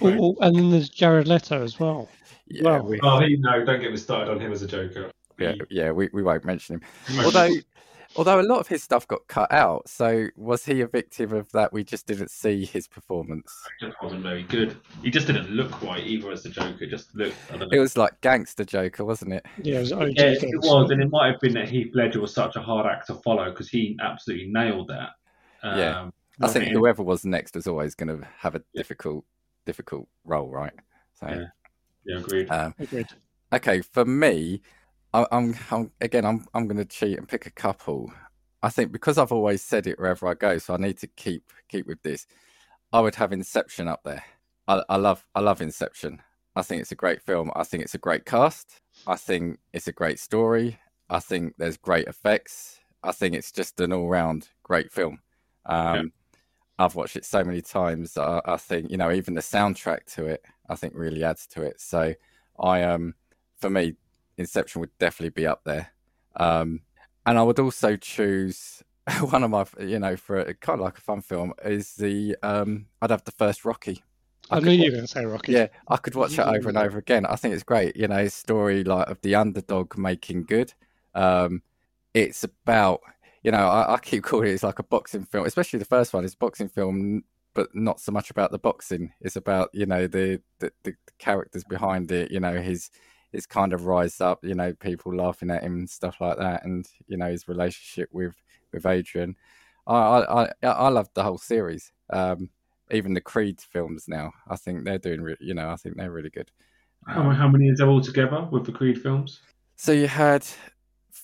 [0.00, 2.08] Oh, oh, and then there's Jared Leto as well.
[2.46, 5.10] Yeah, Well, we, Oh, he, no, don't get me started on him as a Joker.
[5.38, 7.20] yeah, yeah, we, we won't mention him.
[7.24, 7.50] Although,
[8.16, 11.50] although a lot of his stuff got cut out, so was he a victim of
[11.52, 11.72] that?
[11.72, 13.54] We just didn't see his performance.
[13.78, 14.76] He just wasn't very good.
[15.02, 16.86] He just didn't look right either as the Joker.
[16.86, 17.36] Just looked.
[17.52, 17.76] I don't know.
[17.76, 19.46] It was like gangster Joker, wasn't it?
[19.62, 22.20] Yeah, it was OG Yeah, it was, and it might have been that Heath Ledger
[22.20, 25.10] was such a hard act to follow because he absolutely nailed that.
[25.62, 26.10] Um, Yeah.
[26.40, 29.24] I think and- whoever was next was always going to have a difficult,
[29.68, 30.72] difficult role, right?
[31.20, 31.44] So, Yeah.
[32.06, 32.50] Yeah, agreed.
[32.50, 33.06] um, Agreed.
[33.52, 34.62] okay, for me,
[35.12, 38.10] I, I'm, I'm again, I'm, I'm going to cheat and pick a couple.
[38.62, 41.42] I think because I've always said it wherever I go, so I need to keep
[41.68, 42.26] keep with this.
[42.92, 44.24] I would have Inception up there.
[44.66, 46.22] I, I love, I love Inception.
[46.56, 47.50] I think it's a great film.
[47.54, 48.80] I think it's a great cast.
[49.06, 50.78] I think it's a great story.
[51.10, 52.80] I think there's great effects.
[53.02, 55.20] I think it's just an all round great film.
[55.66, 56.02] Um, Yeah.
[56.78, 58.16] I've watched it so many times.
[58.16, 61.62] I, I think you know even the soundtrack to it, I think really adds to
[61.62, 61.80] it.
[61.80, 62.14] So
[62.58, 63.14] I um
[63.56, 63.94] for me,
[64.36, 65.92] Inception would definitely be up there.
[66.36, 66.82] Um,
[67.26, 68.82] and I would also choose
[69.20, 72.36] one of my you know for a, kind of like a fun film is the
[72.42, 74.02] um I'd have the first Rocky.
[74.50, 75.52] I, could knew you wa- were going to say Rocky.
[75.52, 77.26] yeah, I could watch it over and over again.
[77.26, 77.96] I think it's great.
[77.96, 80.72] You know, story like of the underdog making good.
[81.14, 81.62] Um,
[82.14, 83.00] it's about
[83.42, 86.12] you know I, I keep calling it it's like a boxing film, especially the first
[86.12, 86.24] one.
[86.24, 87.24] It's a boxing film,
[87.54, 89.12] but not so much about the boxing.
[89.20, 92.30] It's about you know the the, the characters behind it.
[92.30, 92.90] You know his
[93.32, 94.44] his kind of rise up.
[94.44, 98.08] You know people laughing at him and stuff like that, and you know his relationship
[98.12, 98.34] with
[98.72, 99.36] with Adrian.
[99.86, 101.92] I I I, I love the whole series.
[102.10, 102.50] Um,
[102.90, 104.32] even the Creed films now.
[104.48, 106.50] I think they're doing, re- you know, I think they're really good.
[107.06, 109.42] How, Um, how many is there all together with the Creed films?
[109.76, 110.46] so you had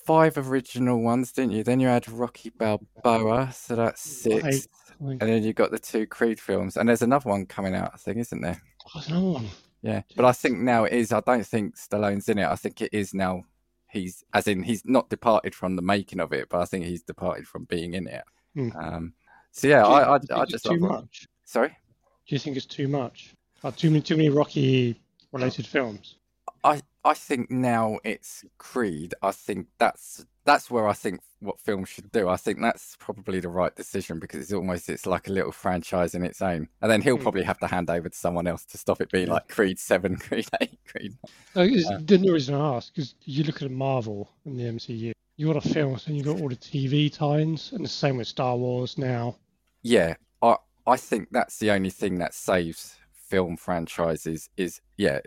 [0.05, 1.65] five original ones, didn't you?
[1.65, 4.45] Then you had Rocky Balboa, so that's six.
[4.45, 4.67] Eight,
[5.01, 7.97] And then you got the two Creed films, and there's another one coming out, I
[7.97, 8.61] think, isn't there?
[8.87, 9.47] Oh, there's another one.
[9.83, 11.13] Yeah, but I think now it is.
[11.13, 12.47] I don't think Stallone's in it.
[12.47, 13.43] I think it is now.
[13.91, 17.03] He's as in he's not departed from the making of it, but I think he's
[17.03, 18.25] departed from being in it.
[18.55, 18.71] Hmm.
[18.77, 19.15] Um,
[19.53, 21.29] so yeah, I I, I just too much.
[21.45, 21.69] Sorry.
[21.69, 23.35] Do you think it's too much?
[23.63, 25.01] Like too many, too many Rocky
[25.33, 26.17] related films.
[26.65, 29.15] I I think now it's Creed.
[29.23, 32.29] I think that's that's where I think what films should do.
[32.29, 36.15] I think that's probably the right decision because it's almost it's like a little franchise
[36.15, 36.69] in its own.
[36.83, 37.23] And then he'll Hmm.
[37.23, 40.17] probably have to hand over to someone else to stop it being like Creed Seven,
[40.19, 41.17] Creed Eight, Creed.
[41.55, 44.65] No, it's, Uh, the only reason I ask because you look at Marvel and the
[44.65, 45.13] MCU.
[45.37, 48.29] You got a film, and you got all the TV tie-ins, and the same with
[48.29, 49.37] Star Wars now.
[49.83, 54.49] Yeah, I I think that's the only thing that saves film franchises.
[54.57, 55.21] Is yeah,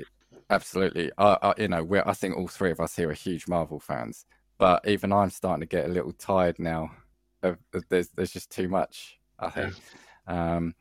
[0.49, 1.11] absolutely.
[1.17, 3.79] I, I you know we're I think all three of us here are huge Marvel
[3.79, 4.25] fans,
[4.57, 6.91] but even I'm starting to get a little tired now.
[7.43, 7.57] Of,
[7.89, 9.19] there's there's just too much.
[9.39, 9.73] I think.
[10.27, 10.73] Um,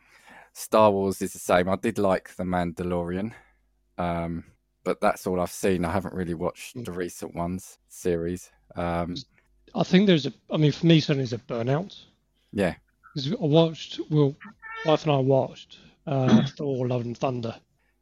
[0.55, 1.69] Star Wars is the same.
[1.69, 3.33] I did like The Mandalorian,
[3.99, 4.45] um,
[4.85, 5.85] but that's all I've seen.
[5.85, 6.85] I haven't really watched Mm.
[6.87, 8.51] the recent ones series.
[8.75, 9.15] Um,
[9.75, 10.33] I think there's a.
[10.51, 11.95] I mean, for me, certainly, there's a burnout.
[12.53, 12.75] yeah,
[13.15, 14.01] 'Cause I watched.
[14.11, 14.35] Well,
[14.87, 17.55] wife and I watched uh, Thor: Love and Thunder.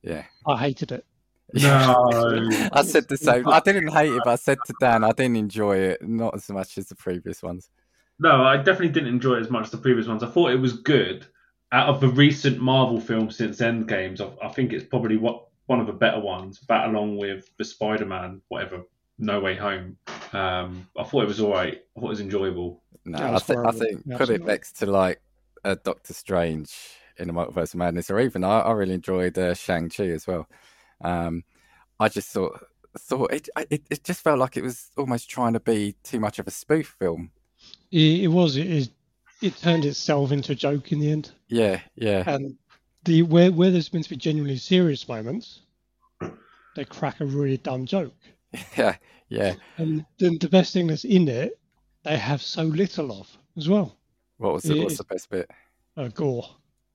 [0.03, 0.25] yeah.
[0.47, 1.05] I hated it.
[1.53, 2.69] No.
[2.73, 3.47] I said the same.
[3.49, 6.49] I didn't hate it, but I said to Dan, I didn't enjoy it, not as
[6.49, 7.71] much as the previous ones.
[8.19, 10.23] No, I definitely didn't enjoy it as much as the previous ones.
[10.23, 11.27] I thought it was good.
[11.73, 15.81] Out of the recent Marvel films since Endgames, I, I think it's probably what one
[15.81, 18.83] of the better ones, bat along with the Spider-Man, whatever,
[19.19, 19.97] No Way Home.
[20.33, 21.81] Um, I thought it was all right.
[21.97, 22.83] I thought it was enjoyable.
[23.05, 25.21] No, Yeah, I, th- I think Yeah, put it next to like
[25.65, 26.73] a Doctor Strange
[27.17, 30.27] in the Multiverse of Madness, or even I, I really enjoyed uh, Shang Chi as
[30.27, 30.49] well.
[31.01, 31.45] Um,
[31.99, 32.67] I just thought
[32.99, 36.39] thought it, it it just felt like it was almost trying to be too much
[36.39, 37.31] of a spoof film.
[37.91, 38.57] It, it was.
[38.57, 38.91] It.
[39.43, 41.33] It turned itself into a joke in the end.
[41.49, 42.57] Yeah, yeah, And
[43.05, 45.61] the where where there's meant to be genuinely serious moments,
[46.77, 48.15] they crack a really dumb joke.
[48.77, 48.97] Yeah,
[49.29, 49.55] yeah.
[49.79, 51.59] And then the best thing that's in it,
[52.05, 53.99] they have so little of as well.
[54.39, 55.51] What was the, what's the best bit?
[55.97, 56.45] Uh, Gorr.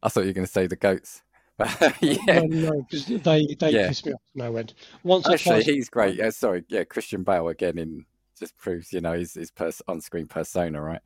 [0.01, 1.21] I thought you were going to say the goats.
[2.01, 2.17] yeah.
[2.27, 3.87] No, no, because they they Yeah.
[3.87, 4.73] piss me off no end.
[5.03, 6.15] Once or Actually, twice, he's great.
[6.15, 6.63] Yeah, sorry.
[6.69, 8.05] Yeah, Christian Bale again in
[8.37, 11.01] just proves you know his his pers- on-screen persona, right?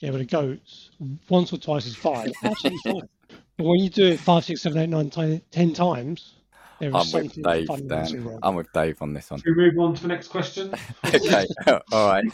[0.00, 0.90] yeah, but the goats
[1.28, 3.08] once or twice is fine, absolutely fine.
[3.56, 6.36] But when you do it five, six, seven, eight, nine, ti- ten times,
[6.78, 7.68] there is I'm with Dave,
[8.24, 8.38] wrong.
[8.42, 9.40] I'm with Dave on this one.
[9.40, 10.72] Should we move on to the next question?
[11.04, 11.46] okay,
[11.92, 12.24] all right.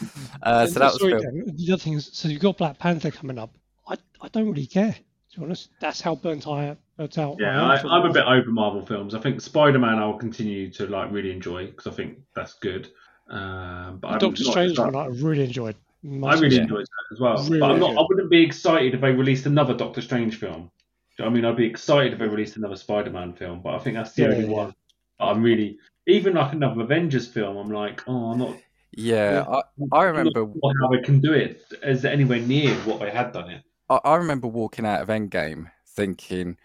[0.43, 1.21] Uh, so that was sorry, Phil.
[1.23, 3.57] Dan, the other thing is, so you've got Black Panther coming up.
[3.89, 4.95] I, I don't really care.
[5.35, 7.39] To be honest, that's how burnt I burnt out.
[7.41, 9.17] Yeah, I I, am a bit over Marvel films.
[9.17, 12.89] I think Spider Man I'll continue to like really enjoy because I think that's good.
[13.29, 15.75] Um, but Doctor Strange one I really enjoyed.
[16.05, 16.63] I really Yeah.
[16.63, 17.43] enjoyed that as well.
[17.45, 17.91] Really but I'm not.
[17.91, 17.99] good.
[17.99, 20.71] I wouldn't be excited if they released another Doctor Strange film.
[21.17, 23.61] Do you know what I mean, I'd be excited if they released another Spider-Man film.
[23.61, 24.53] But I think that's the Yeah, only yeah.
[24.53, 24.75] one.
[25.19, 27.57] I'm really even like another Avengers film.
[27.57, 28.57] I'm like, oh, I'm not.
[28.93, 30.43] Yeah, I, I remember.
[30.43, 31.61] I'm not sure how they can do it
[32.05, 33.63] anywhere near what they had done it.
[33.89, 36.57] I, I remember walking out of Endgame thinking,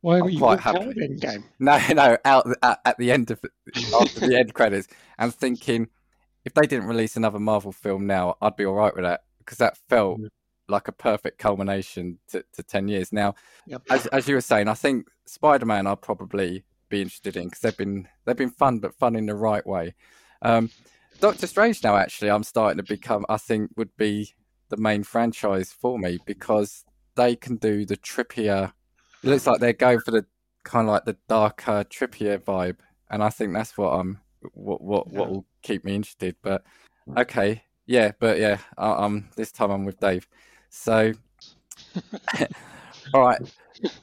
[0.00, 0.78] Why I'm were you quite happy.
[0.78, 1.44] of Endgame?
[1.58, 3.40] no, no, out at, at the end of
[3.94, 5.88] after the end credits, and thinking
[6.44, 9.58] if they didn't release another Marvel film now, I'd be all right with that because
[9.58, 10.28] that felt Mhm.
[10.68, 13.12] like a perfect culmination to, to ten years.
[13.12, 13.34] Now,
[13.66, 13.82] Yep.
[13.90, 17.60] as as you were saying, I think Spider Man I'd probably be interested in because
[17.60, 19.94] they've been they've been fun, but fun in the right way.
[20.42, 20.70] Um,
[21.20, 24.34] Doctor Strange now actually I'm starting to become I think would be
[24.68, 26.84] the main franchise for me because
[27.16, 28.72] they can do the trippier.
[29.22, 30.26] It looks like they're going for the
[30.64, 32.76] kind of like the darker, trippier vibe,
[33.10, 34.20] and I think that's what I'm
[34.52, 36.36] what what what will keep me interested.
[36.42, 36.64] But
[37.16, 40.28] okay, yeah, but yeah, I, um, this time I'm with Dave.
[40.70, 41.12] So,
[43.14, 43.40] all right,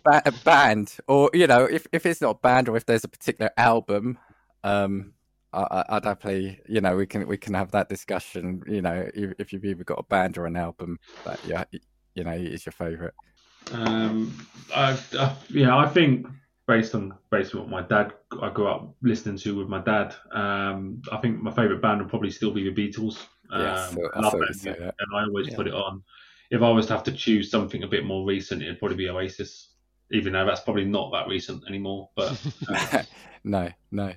[0.03, 3.03] ba- a band, or you know, if if it's not a band, or if there's
[3.03, 4.17] a particular album,
[4.63, 5.13] um,
[5.55, 8.61] I'd happily, you know, we can we can have that discussion.
[8.67, 11.65] You know, if, if you've either got a band or an album that yeah,
[12.15, 13.13] you know, is your favorite.
[13.71, 16.27] Um, I, I, yeah, I think
[16.67, 20.15] based on based on what my dad I grew up listening to with my dad,
[20.31, 23.19] um, I think my favourite band would probably still be the Beatles.
[23.51, 24.95] Um, Yeah, I I love thought that you'd say music, that.
[24.99, 25.55] and I always Yeah.
[25.55, 26.03] put it on.
[26.51, 29.09] If I was to have to choose something a bit more recent, it'd probably be
[29.09, 29.71] Oasis.
[30.11, 32.39] Even though that's probably not that recent anymore, but
[33.43, 34.13] no, no.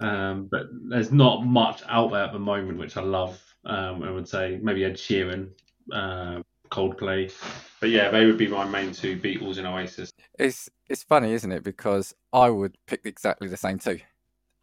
[0.00, 3.40] Um, but there's not much out there at the moment which I love.
[3.64, 5.50] Um, I would say maybe Ed Sheeran,
[5.92, 7.32] uh, Coldplay,
[7.80, 10.10] but yeah, they would be my main two: Beatles and Oasis.
[10.38, 11.64] It's it's funny, isn't it?
[11.64, 13.98] Because I would pick exactly the same two.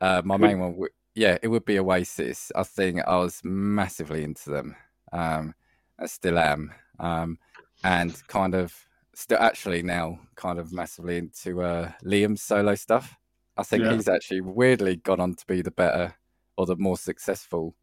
[0.01, 2.51] Uh, my main one, would, yeah, it would be Oasis.
[2.55, 4.75] I think I was massively into them.
[5.11, 5.55] Um,
[5.99, 7.37] I still am, um,
[7.83, 8.73] and kind of
[9.13, 13.17] still actually now kind of massively into uh, Liam's solo stuff.
[13.57, 13.93] I think Yeah.
[13.93, 16.13] he's actually weirdly gone on to be the better
[16.57, 17.75] or the more successful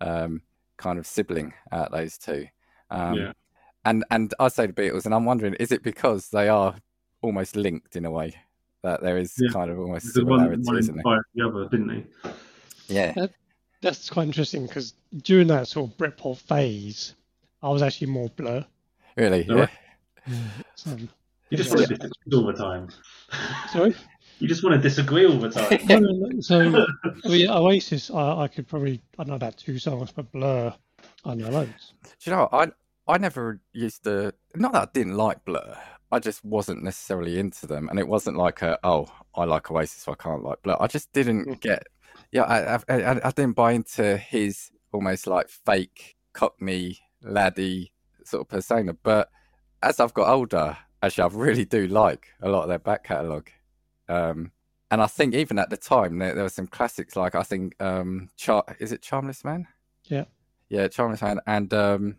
[0.00, 0.42] um,
[0.76, 2.46] kind of sibling out of those two.
[2.90, 3.32] Um, Yeah.
[3.84, 6.76] And and I say the Beatles, and I'm wondering, is it because they are
[7.22, 8.34] almost linked in a way
[8.82, 9.50] that there is Yeah.
[9.52, 11.00] kind of almost Because one, similarity, one isn't there?
[11.00, 12.94] inspired the other, didn't he?
[12.94, 13.26] Yeah,
[13.80, 17.14] That's quite interesting because during that sort of Britpop phase,
[17.62, 18.64] I was actually more Blur.
[19.16, 19.44] really.
[19.44, 19.68] No, Yeah.
[20.76, 20.96] So,
[21.50, 21.86] You just Yeah.
[21.86, 22.88] to disagree all the time.
[23.70, 23.94] sorry.
[24.38, 26.40] You just want to disagree all the time.
[26.40, 26.86] So
[27.24, 30.72] I mean, Oasis, I, I could probably I know about two songs, but Blur,
[31.24, 31.94] I know loads.
[32.04, 32.48] Do you know?
[32.52, 32.68] I
[33.06, 34.32] I never used to.
[34.54, 35.76] Not that I didn't like Blur.
[36.10, 40.02] I just wasn't necessarily into them, and it wasn't like a oh I like Oasis,
[40.02, 40.76] so I can't like Blur.
[40.78, 41.60] I just didn't Mm.
[41.60, 41.82] get.
[42.32, 42.78] Yeah, I I,
[43.12, 47.92] I, I didn't buy into his almost like fake Cockney laddie
[48.24, 48.94] sort of persona.
[48.94, 49.30] But
[49.82, 53.50] as I've got older, actually, I really do like a lot of their back catalogue.
[54.08, 54.52] Um,
[54.90, 57.80] and I think even at the time there, there were some classics like I think
[57.80, 59.66] um, Char- is it Charmless Man?
[60.04, 60.24] Yeah.
[60.68, 62.16] Yeah, Charmless Man and um,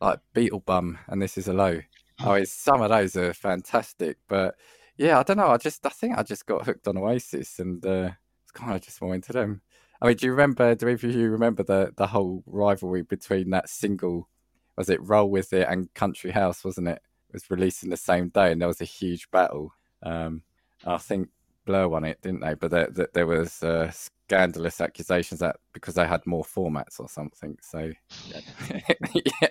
[0.00, 1.80] like Beetlebum and This Is a Low.
[2.24, 4.54] Oh, it's, some of those are fantastic, but
[4.96, 5.48] yeah, I don't know.
[5.48, 8.10] I just I think I just got hooked on Oasis and uh,
[8.42, 9.62] it's kind of just more into them.
[10.00, 10.74] I mean, do you remember?
[10.74, 14.28] Do either of you remember the the whole rivalry between that single?
[14.76, 16.64] Was it Roll with It and Country House?
[16.64, 17.00] Wasn't it?
[17.28, 19.72] It was released in the same day, and there was a huge battle.
[20.02, 20.42] Um,
[20.84, 21.28] I think
[21.64, 22.54] Blur won it, didn't they?
[22.54, 27.08] But there, there, there was uh, scandalous accusations that because they had more formats or
[27.08, 27.56] something.
[27.60, 27.92] So
[28.28, 28.80] yeah.
[29.14, 29.48] yeah.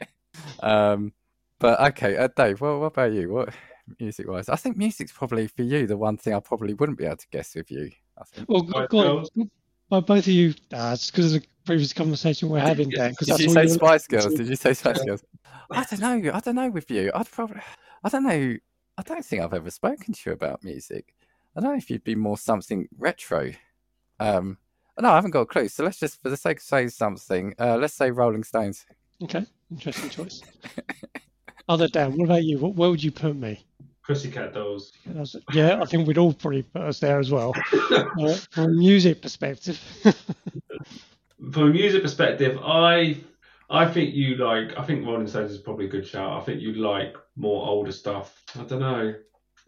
[0.60, 1.13] Um,
[1.60, 2.62] but okay, uh, Dave.
[2.62, 3.32] Well, what about you?
[3.32, 3.54] What
[4.00, 4.50] music wise?
[4.50, 7.28] I think music's probably for you the one thing I probably wouldn't be able to
[7.32, 7.91] guess with you.
[8.17, 8.50] I think.
[8.50, 9.52] Well, Right, go on.
[9.89, 13.12] By both of you, uh, it's because of the previous conversation we're having, Dan.
[13.12, 14.34] Because Did that's you say you're Spice Girls?
[14.34, 15.24] Did you say Spice Girls?
[15.70, 16.32] I don't know.
[16.34, 17.12] I don't know with you.
[17.13, 17.62] I'd probably.
[18.04, 18.56] I don't know.
[18.98, 21.13] I don't think I've ever spoken to you about music.
[21.56, 23.52] I don't know if you'd be more something retro.
[24.20, 24.58] Um,
[25.00, 25.68] No, I haven't got a clue.
[25.68, 28.86] So let's just, for the sake of saying something, uh, let's say Rolling Stones.
[29.24, 30.42] Okay, interesting choice.
[31.70, 32.58] Other Dan, what about you?
[32.60, 33.66] What, where would you put me?
[34.06, 34.94] Pussycat Dolls.
[35.06, 37.54] That's- Yeah, I think we'd all probably put us there as well.
[38.20, 39.80] Uh, from a music perspective,
[41.52, 43.18] From a music perspective, I
[43.70, 44.78] I think you like.
[44.78, 46.40] I think Rolling Stones is probably a good shout.
[46.40, 48.44] I think you'd like more older stuff.
[48.60, 49.14] I don't know.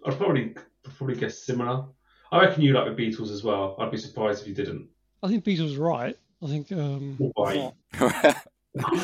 [0.06, 1.86] I'd probably probably guess similar.
[2.32, 3.76] I reckon you like the Beatles as well.
[3.80, 4.88] I'd be surprised if you didn't.
[5.22, 6.18] I think Beatles are right.
[6.42, 7.72] I think um, Why?
[7.94, 8.36] I,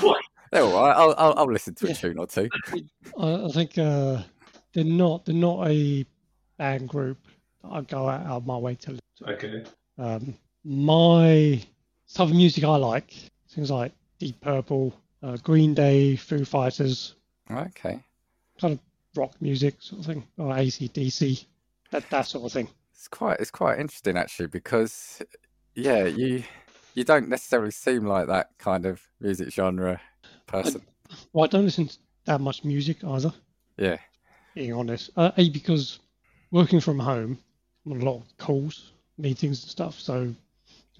[0.01, 0.21] What?
[0.51, 0.95] They're all right.
[0.95, 1.95] I'll, I'll, I'll listen to a Yeah.
[1.95, 2.49] tune or two.
[3.19, 4.23] I think uh,
[4.73, 6.05] they're not they're not a
[6.57, 7.17] band group
[7.61, 8.91] that I go out of my way to.
[8.91, 9.29] listen to.
[9.33, 9.63] Okay.
[9.99, 10.33] Um,
[10.65, 11.61] my
[12.11, 13.13] type of music I like
[13.51, 17.13] things like Deep Purple, uh, Green Day, Foo Fighters,
[17.51, 17.99] Okay.
[18.59, 18.79] kind of
[19.15, 21.45] rock music sort of thing, or AC/DC,
[21.91, 22.69] that that sort of thing.
[22.93, 25.21] It's quite it's quite interesting actually because
[25.75, 26.43] yeah, you
[26.93, 30.01] you don't necessarily seem like that kind of music genre
[30.47, 30.81] person.
[31.33, 33.33] Well, I don't listen to that much music either.
[33.77, 33.97] Yeah.
[34.53, 35.09] being honest.
[35.15, 35.99] Uh, a because
[36.51, 37.39] working from home,
[37.85, 39.99] I'm on a lot of calls, meetings and stuff.
[39.99, 40.33] So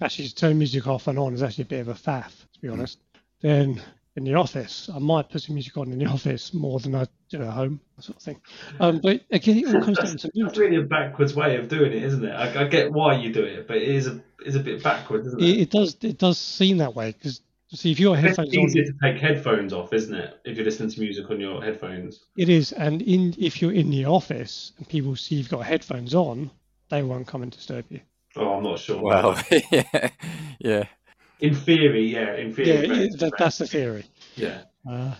[0.00, 2.60] actually to turn music off and on is actually a bit of a faff, to
[2.60, 2.98] be honest.
[3.40, 3.80] Then
[4.16, 7.06] in the office, I might put some music on in the office more than I
[7.30, 8.40] do at home, sort of thing.
[8.80, 10.56] Um, but again, it all comes down to That's mood.
[10.56, 12.32] really a backwards way of doing it, isn't it?
[12.32, 15.26] I, I get why you do it, but it is a is a bit backwards,
[15.28, 15.60] isn't It, it?
[15.60, 17.40] it does it does seem that way because
[17.72, 20.40] see if your It's headphones on, easier to take headphones off, isn't it?
[20.44, 22.24] If you're listening to music on your headphones.
[22.36, 26.14] it is, and in if you're in the office and people see you've got headphones
[26.14, 26.50] on,
[26.88, 28.00] they won't come and disturb you.
[28.36, 29.00] Oh, I'm not sure.
[29.02, 30.10] Well, yeah,
[30.58, 30.84] yeah.
[31.40, 32.34] In theory, yeah.
[32.36, 34.04] In Yeah, theory, it, that, that's the theory.
[34.36, 34.62] yeah.
[34.90, 35.14] Uh,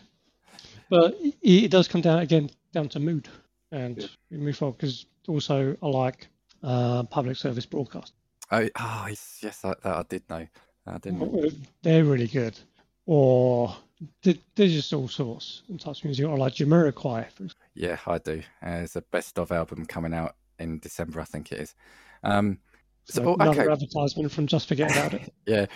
[0.88, 3.28] but it, it does come down again down to mood,
[3.72, 4.06] and Yeah.
[4.30, 6.28] we move forward because also I like
[6.62, 8.12] uh, public service broadcast.
[8.50, 10.46] Oh, oh yes, yes, that, that I did know.
[10.86, 11.20] I didn't.
[11.20, 11.48] know.
[11.82, 12.58] They're really good,
[13.06, 13.76] or
[14.22, 16.26] th- there's just all sorts and types of music.
[16.26, 17.30] I like Jamiroquai.
[17.32, 17.46] for.
[17.74, 18.42] Yeah, I do.
[18.62, 21.74] Uh, there's a best of album coming out in December, I think it is.
[22.24, 22.58] Um,
[23.10, 23.72] So So, another okay.
[23.72, 25.32] advertisement from Just Forget About It.
[25.46, 25.66] yeah.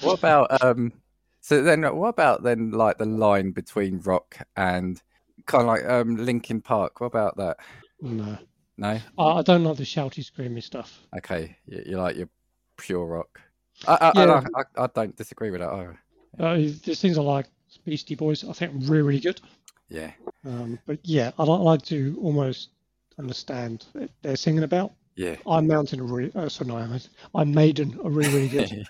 [0.00, 0.92] What about um?
[1.40, 5.00] So then, what about then like the line between rock and
[5.46, 7.00] kind of like um Linkin Park?
[7.00, 7.58] What about that?
[8.00, 8.38] No,
[8.76, 8.98] No.
[9.18, 11.00] I, I don't like the shouty, screamy stuff.
[11.16, 12.28] Okay, you, you like your
[12.76, 13.40] pure rock.
[13.86, 14.42] I I, Yeah.
[14.54, 15.70] I, I, I don't disagree with that.
[15.72, 15.98] either.
[16.38, 17.46] Uh, there's things I like.
[17.84, 19.40] Beastie Boys, I think, really, really good.
[19.88, 20.12] Yeah.
[20.44, 22.70] Um, but yeah, I li- like to almost
[23.18, 24.92] understand what they're singing about.
[25.16, 25.36] Yeah.
[25.46, 27.00] Iron Mountain, are really, uh, sorry, no, I'm,
[27.34, 28.68] Iron Maiden, are really, really good.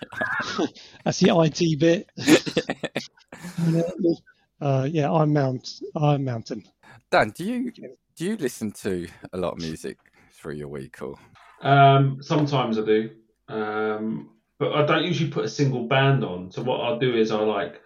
[1.03, 2.09] That's the IT bit.
[4.61, 6.63] uh, yeah, Iron Mount, Iron Mountain.
[7.11, 7.71] Dan, do you
[8.15, 9.97] do you listen to a lot of music
[10.31, 11.15] through your week or?
[11.61, 13.11] Um, sometimes I do,
[13.47, 16.51] um, but I don't usually put a single band on.
[16.51, 17.81] So what I'll do is I like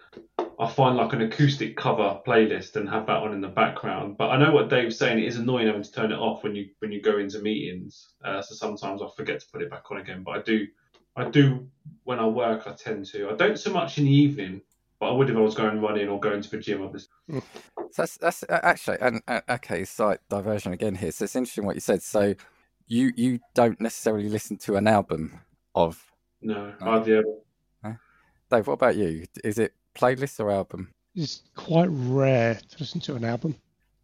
[0.60, 4.18] I find like an acoustic cover playlist and have that on in the background.
[4.18, 5.18] But I know what Dave's saying.
[5.18, 8.10] It is annoying having to turn it off when you when you go into meetings.
[8.22, 10.22] Uh, so sometimes I forget to put it back on again.
[10.22, 10.66] But I do
[11.16, 11.66] I do
[12.04, 12.66] when I work.
[12.66, 13.30] I tend to.
[13.30, 14.60] I don't so much in the evening.
[14.98, 16.82] But I would if I was going running or going to the gym.
[16.82, 17.08] Obviously.
[17.92, 21.10] So that's that's uh, actually and uh, okay, slight diversion again here.
[21.10, 22.02] So it's interesting what you said.
[22.02, 22.34] So
[22.86, 25.40] you you don't necessarily listen to an album
[25.74, 26.04] of
[26.42, 27.96] No, hardly ever.
[28.50, 28.66] Dave.
[28.66, 29.26] What about you?
[29.44, 30.90] Is it playlist or album?
[31.14, 33.56] It's quite rare to listen to an album.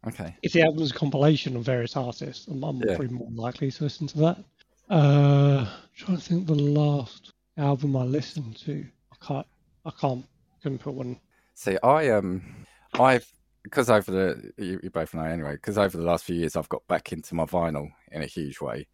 [0.07, 0.35] Okay.
[0.43, 2.95] If the album is a compilation of various artists, I'm, I'm Yeah.
[2.95, 4.43] probably more likely to listen to that.
[4.89, 8.85] Uh, trying to think the last album I listened to.
[9.11, 9.47] I can't,
[9.85, 10.25] I can't,
[10.61, 11.19] couldn't put one.
[11.55, 13.29] See, I um, I've
[13.63, 15.53] because over the you, you both know anyway.
[15.53, 18.61] Because over the last few years, I've got back into my vinyl in a huge
[18.61, 18.87] way.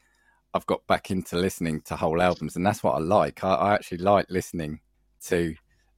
[0.55, 3.43] I've got back into listening to whole albums, and that's what I like.
[3.43, 4.79] I, I actually like listening
[5.25, 5.55] to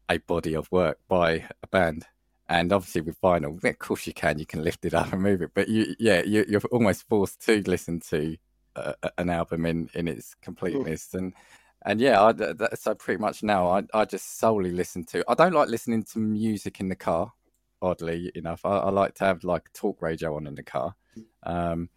[0.09, 2.05] a body of work by a band.
[2.47, 4.37] And obviously, with vinyl, of course you can.
[4.37, 7.43] You can lift it up and move it, but you, yeah, you, you're almost forced
[7.47, 8.37] to listen to
[8.75, 11.13] uh, an album in in its completeness.
[11.13, 11.33] And
[11.85, 15.23] and yeah, I, that, so pretty much now I, I just solely listen to.
[15.27, 17.31] I don't like listening to music in the car.
[17.81, 20.95] Oddly enough, I, I like to have like talk radio on in the car.
[21.43, 21.89] Um,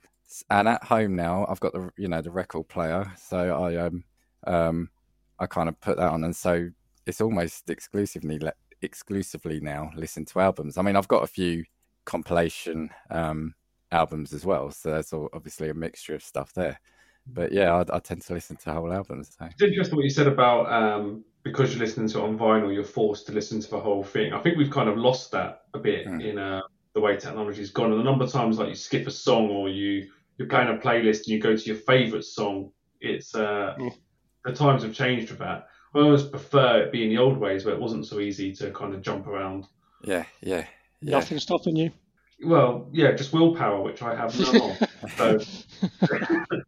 [0.51, 4.05] and at home now, I've got the you know the record player, so I um
[4.47, 4.91] um
[5.39, 6.71] I kind of put that on, and so
[7.09, 8.53] it's almost exclusively le-
[8.83, 10.79] exclusively now listen to albums.
[10.79, 11.65] I mean, I've got a few
[12.05, 13.55] compilation um
[13.91, 16.79] albums as well, so there's obviously a mixture of stuff there.
[17.27, 19.37] But yeah, I, I tend to listen to whole albums.
[19.39, 19.47] So.
[19.47, 22.85] It's interesting what you said about um, because you're listening to it on vinyl, you're
[22.85, 24.33] forced to listen to the whole thing.
[24.33, 26.25] I think we've kind of lost that a bit Mm.
[26.25, 26.63] in uh,
[26.95, 27.91] the way technology's gone.
[27.93, 30.79] And the number of times like you skip a song or you you're playing a
[30.79, 33.93] playlist and you go to your favourite song, it's uh, Mm.
[34.45, 35.67] the times have changed with that.
[35.95, 38.95] I always prefer it being the old ways where it wasn't so easy to kind
[38.95, 39.67] of jump around.
[40.05, 40.67] Yeah, yeah,
[41.01, 41.13] yeah.
[41.19, 41.91] Nothing stopping you.
[42.45, 44.89] Well, yeah, just willpower, which I have none of.
[45.17, 45.39] So,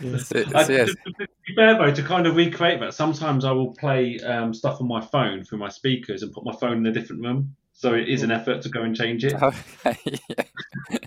[0.00, 0.16] Yeah.
[0.18, 0.88] So- I, yes.
[0.88, 4.54] to, to be fair though, to kind of recreate that, sometimes I will play um,
[4.54, 7.54] stuff on my phone through my speakers and put my phone in a different room.
[7.74, 9.34] So it is an effort to go and change it.
[9.42, 9.96] Okay.
[10.90, 10.98] Yeah.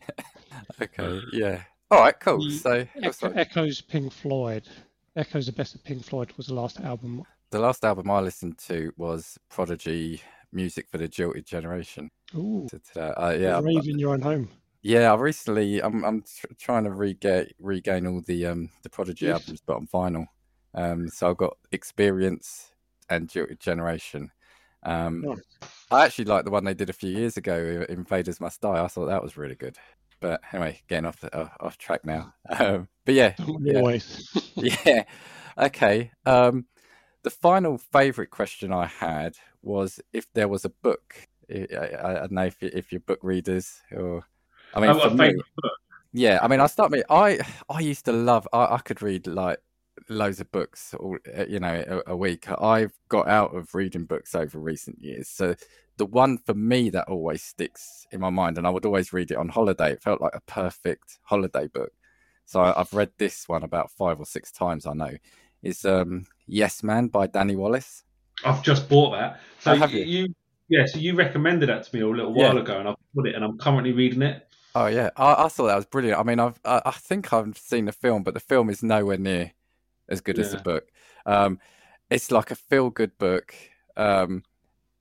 [0.81, 1.21] okay.
[1.33, 1.61] Yeah.
[1.89, 2.17] All right.
[2.19, 2.49] Cool.
[2.51, 3.33] So that's Echo.
[3.35, 4.67] Echoes Pink Floyd.
[5.15, 7.23] Echoes the best of Pink Floyd was the last album.
[7.51, 10.21] The last album I listened to was Prodigy
[10.51, 13.21] "Music for the Jilted Generation." Ooh, To- to that.
[13.21, 13.59] Uh, yeah.
[13.61, 14.49] rave in your own home.
[14.83, 19.25] Yeah, I recently I'm I'm tr- trying to regain regain all the um the Prodigy
[19.27, 19.33] Yeah.
[19.33, 20.25] albums, but on vinyl.
[20.73, 22.71] Um, so I've got Experience
[23.09, 24.31] and Jilted Generation.
[24.83, 25.41] Um, Nice.
[25.91, 28.83] I actually like the one they did a few years ago, Invaders Must Die.
[28.83, 29.77] I thought that was really good.
[30.21, 32.33] But anyway, getting off the, off, off track now.
[32.59, 33.99] Um, but yeah, yeah.
[34.85, 35.03] Yeah.
[35.57, 36.11] Okay.
[36.25, 36.65] Um,
[37.23, 41.15] the final favourite question I had was if there was a book.
[41.49, 44.23] I, I, I don't know if, you- if you're book readers or.
[44.73, 45.35] I mean, for me,
[46.13, 46.39] yeah.
[46.41, 47.03] I mean, I start me.
[47.09, 48.47] I I used to love.
[48.53, 49.59] I, I could read like
[50.09, 52.49] loads of books, all, uh, you know, a, a week.
[52.49, 55.27] I've got out of reading books over recent years.
[55.27, 55.55] So
[55.97, 59.31] the one for me that always sticks in my mind, and I would always read
[59.31, 59.91] it on holiday.
[59.91, 61.91] It felt like a perfect holiday book.
[62.45, 64.85] So I, I've read this one about five or six times.
[64.85, 65.11] I know
[65.63, 68.03] is um, Yes Man by Danny Wallace.
[68.43, 69.39] I've just bought that.
[69.59, 70.27] So Oh, have you, you?
[70.69, 72.47] yeah, so you recommended that to me a little Yeah.
[72.47, 74.47] while ago, and I've put it, and I'm currently reading it.
[74.73, 76.19] Oh yeah, I, I thought that was brilliant.
[76.19, 79.17] I mean, I've I, I think I've seen the film, but the film is nowhere
[79.17, 79.51] near
[80.09, 80.87] as good as the book.
[81.25, 81.59] Um,
[82.09, 83.53] it's like a feel good book,
[83.97, 84.43] um,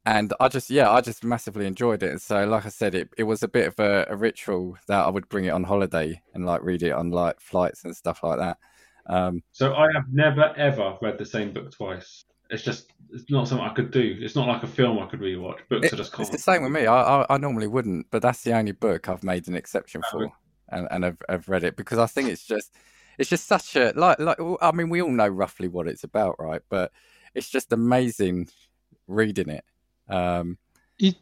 [0.05, 2.11] and I just yeah, I just massively enjoyed it.
[2.11, 5.07] And so, like I said, it, it was a bit of a, a ritual that
[5.07, 8.23] I would bring it on holiday and like read it on like flights and stuff
[8.25, 8.59] like that.
[9.11, 12.25] Um, So I have never ever read the same book twice.
[12.49, 14.17] It's just it's not something I could do.
[14.21, 15.59] It's not like a film I could rewatch.
[15.69, 16.33] Books It- I just It's can't.
[16.33, 16.87] the same with me.
[16.87, 20.31] I, I I normally wouldn't, but that's the only book I've made an exception for,
[20.71, 22.75] and and I've, I've read it because I think it's just
[23.19, 26.37] it's just such a like like I mean we all know roughly what it's about,
[26.39, 26.63] right?
[26.69, 26.93] But
[27.35, 28.49] it's just amazing
[29.07, 29.65] reading it
[30.09, 30.57] um,
[30.99, 31.17] It,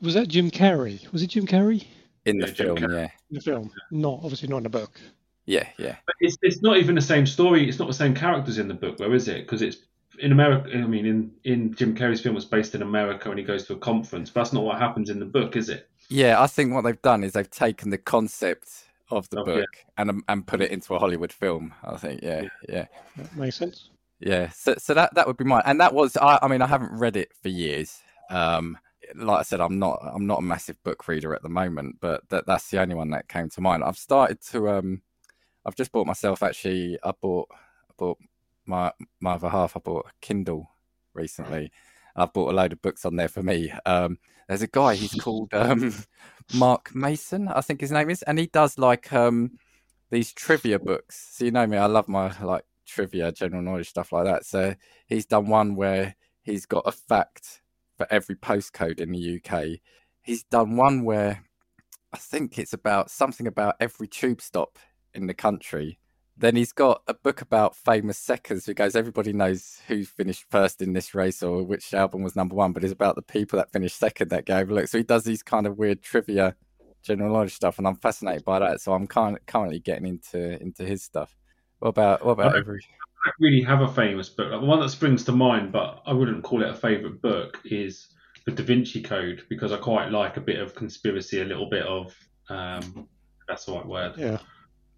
[0.00, 1.10] was that Jim Carrey?
[1.12, 1.84] Was it Jim Carrey
[2.24, 2.76] in the Yeah, film.
[2.78, 3.70] Yeah, in the film?
[3.90, 5.00] Not obviously not in the book.
[5.48, 5.96] Yeah, yeah.
[6.06, 7.68] But it's it's not even the same story.
[7.68, 9.40] It's not the same characters in the book, though, is it?
[9.46, 9.78] Because it's
[10.18, 10.70] in America.
[10.74, 13.72] I mean, in in Jim Carrey's film, it's based in America, and he goes to
[13.72, 14.28] a conference.
[14.30, 15.88] But that's not what happens in the book, is it?
[16.10, 18.68] Yeah, I think what they've done is they've taken the concept
[19.10, 19.60] of the Oh, yeah.
[19.60, 21.72] book and um, and put it into a Hollywood film.
[21.82, 22.86] I think, yeah, yeah.
[23.16, 23.88] That makes sense.
[24.20, 26.38] Yeah, so so that that would be mine, and that was I.
[26.42, 28.02] I mean, I haven't read it for years.
[28.28, 28.76] Um,
[29.14, 32.28] like I said, I'm not I'm not a massive book reader at the moment, but
[32.28, 33.84] that that's the only one that came to mind.
[33.84, 35.02] I've started to um,
[35.64, 36.98] I've just bought myself actually.
[37.02, 38.18] I bought I bought
[38.66, 39.76] my my other half.
[39.76, 40.70] I bought a Kindle
[41.14, 41.70] recently.
[42.16, 43.72] I've bought a load of books on there for me.
[43.86, 44.96] Um, there's a guy.
[44.96, 45.94] He's called um,
[46.54, 49.52] Mark Mason, I think his name is, and he does like um,
[50.10, 51.28] these trivia books.
[51.32, 54.44] So you know me, I love my like trivia, general knowledge stuff like that.
[54.44, 54.74] So
[55.06, 57.62] he's done one where he's got a fact
[57.96, 59.80] for every postcode in the UK.
[60.22, 61.44] He's done one where
[62.12, 64.78] I think it's about something about every tube stop
[65.18, 65.98] in the country.
[66.36, 70.80] Then he's got a book about famous seconds who goes, everybody knows who finished first
[70.80, 73.72] in this race or which album was number one, but it's about the people that
[73.72, 74.90] finished second that get overlooked.
[74.90, 76.54] So he does these kind of weird trivia,
[77.02, 78.80] general knowledge stuff, and I'm fascinated by that.
[78.80, 81.36] So I'm kind currently getting into into his stuff.
[81.80, 82.58] What about what about Okay.
[82.58, 82.80] every?
[82.80, 84.52] I don't really have a famous book.
[84.52, 87.60] Like, the one that springs to mind, but I wouldn't call it a favourite book,
[87.64, 88.06] is
[88.46, 91.84] The Da Vinci Code because I quite like a bit of conspiracy, a little bit
[91.84, 92.14] of
[92.48, 93.08] um,
[93.48, 94.14] that's the right word.
[94.16, 94.38] Yeah.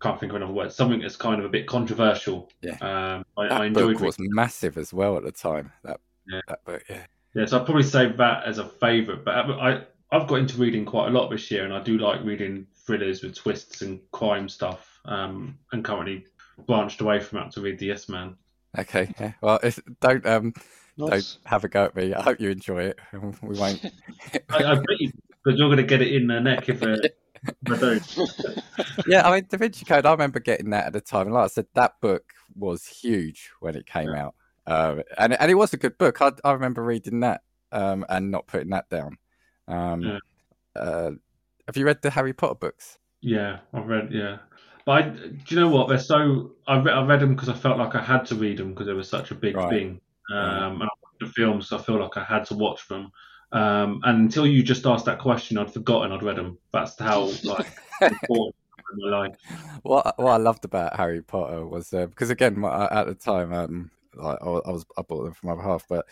[0.00, 0.72] Can't think of another word.
[0.72, 2.50] Something that's kind of a bit controversial.
[2.62, 2.76] Yeah.
[2.80, 5.72] Um, I, That I enjoyed book was massive as well at the time.
[5.84, 6.40] That Yeah.
[6.48, 7.06] that book, yeah.
[7.34, 9.24] Yeah, so I'd probably say that as a favourite.
[9.24, 12.24] But I, I've got into reading quite a lot this year, and I do like
[12.24, 15.00] reading thrillers with twists and crime stuff.
[15.04, 16.26] Um, and currently
[16.66, 18.36] branched away from that to read The Yes Man.
[18.78, 19.32] Okay, yeah.
[19.40, 20.54] Well, if, don't um
[20.96, 21.10] Nice.
[21.10, 22.14] don't have a go at me.
[22.14, 22.98] I hope you enjoy it.
[23.42, 23.84] We won't.
[24.50, 25.12] I, I bet you,
[25.44, 27.12] but you're going to get it in the neck if, uh, if
[27.46, 28.16] I don't.
[29.06, 30.06] yeah, I mean, Da Vinci Code.
[30.06, 31.26] I remember getting that at the time.
[31.26, 32.24] And like I said, that book
[32.54, 34.34] was huge when it came out,
[34.66, 36.20] um, and and it was a good book.
[36.20, 39.18] I I remember reading that um, and not putting that down.
[39.68, 40.18] Um, Yeah.
[40.76, 41.10] uh,
[41.66, 42.98] have you read the Harry Potter books?
[43.22, 44.12] Yeah, I've read.
[44.12, 44.38] Yeah,
[44.86, 45.88] but I, do you know what?
[45.88, 46.52] They're so.
[46.66, 48.86] I read, I read them because I felt like I had to read them because
[48.86, 49.70] they were such a big Right.
[49.70, 50.00] thing.
[50.32, 53.10] Um, and I watched the films, so I feel like I had to watch them.
[53.52, 56.58] Um, and until you just asked that question, I'd forgotten I'd read them.
[56.72, 57.66] That's how like
[58.00, 58.54] important
[58.92, 59.36] in my life.
[59.82, 63.52] what what I loved about Harry Potter was uh, because again my, at the time
[63.52, 66.06] um, like I I was I bought them for my half, but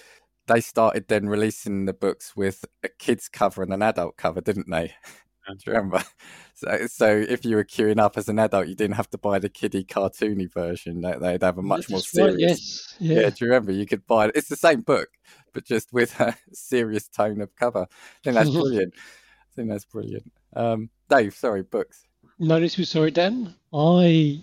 [0.47, 4.70] they started then releasing the books with a kids cover and an adult cover, didn't
[4.70, 4.95] they?
[5.49, 6.03] Do you remember?
[6.55, 9.39] So, so if you were queuing up as an adult, you didn't have to buy
[9.39, 11.01] the kiddie cartoony version.
[11.01, 12.39] They- They'd have a much more That's right, serious.
[12.41, 12.95] yes.
[12.99, 13.20] Yeah.
[13.20, 13.30] Yeah.
[13.30, 13.72] do you remember?
[13.72, 14.32] You could buy it.
[14.34, 15.09] It's the same book,
[15.53, 17.82] but just with a serious tone of cover.
[17.90, 18.94] I think that's brilliant.
[18.96, 20.30] I think that's brilliant.
[20.55, 22.07] Um, Dave, sorry, books.
[22.38, 23.55] No, this was sorry, Dan.
[23.72, 24.42] I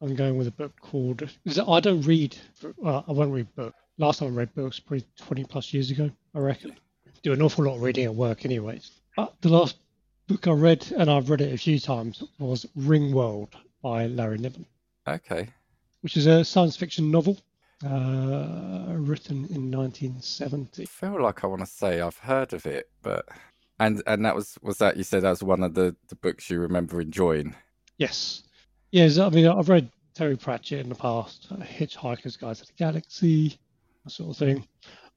[0.00, 1.28] I'm going with a book called.
[1.66, 2.36] I don't read.
[2.76, 3.76] Well, I won't read books.
[3.98, 6.76] Last time I read books probably 20 plus years ago, I reckon.
[7.22, 8.92] Do an awful lot of reading at work, anyways.
[9.16, 9.76] But the last
[10.28, 13.48] book I read, and I've read it a few times, was Ringworld
[13.82, 14.66] by Larry Niven,
[15.08, 15.48] Okay.
[16.02, 17.36] which is a science fiction novel
[17.84, 19.72] uh, written in 1970.
[19.72, 20.84] I 1970.
[20.86, 23.26] feel like I want to say I've heard of it, but
[23.80, 26.50] and and that was was that you said that was one of the the books
[26.50, 27.54] you remember enjoying.
[27.98, 28.42] Yes.
[28.90, 32.72] Yes, I mean, I've read Terry Pratchett in the past, uh, Hitchhiker's Guide to the
[32.78, 33.58] Galaxy,
[34.04, 34.66] that sort of thing.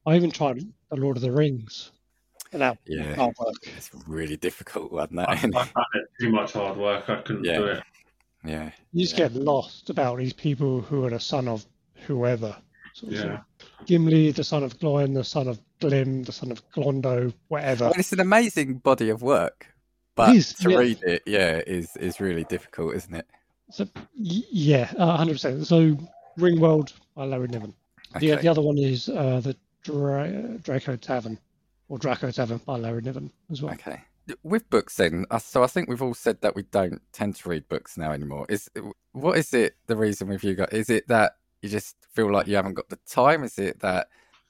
[0.05, 0.59] I even tried
[0.89, 1.91] The Lord of the Rings.
[2.51, 3.15] And that Yeah.
[3.15, 3.55] hard work.
[3.77, 5.51] It's really difficult one I, I that.
[5.53, 7.09] found it too much hard work.
[7.09, 7.57] I couldn't Yeah.
[7.59, 7.83] do it.
[8.43, 8.71] yeah.
[8.91, 9.29] You just Yeah.
[9.29, 11.65] get lost about these people who are the son of
[12.05, 12.55] whoever.
[12.93, 13.23] Sort of Yeah.
[13.23, 13.67] thing.
[13.85, 17.85] Gimli, the son of Gloin, the son of Glim, the son of Glondo, whatever.
[17.85, 19.67] Well, it's an amazing body of work,
[20.15, 20.77] but is, to yeah.
[20.77, 23.27] read it, yeah, is is really difficult, isn't it?
[23.71, 23.85] So,
[24.17, 25.65] y- yeah, uh, 100%.
[25.65, 25.97] So,
[26.37, 27.73] Ringworld by Larry Niven.
[28.19, 28.41] The, Okay.
[28.41, 31.39] the other one is uh, the Dra- Draco Tavern,
[31.87, 33.73] or Draco Tavern by Larry Niven as well.
[33.73, 34.01] Okay.
[34.43, 37.49] With books, then, uh, so I think we've all said that we don't tend to
[37.49, 38.45] read books now anymore.
[38.49, 38.69] Is
[39.13, 39.75] what is it?
[39.87, 42.89] The reason with you guys is it that you just feel like you haven't got
[42.89, 43.43] the time?
[43.43, 44.07] Is it that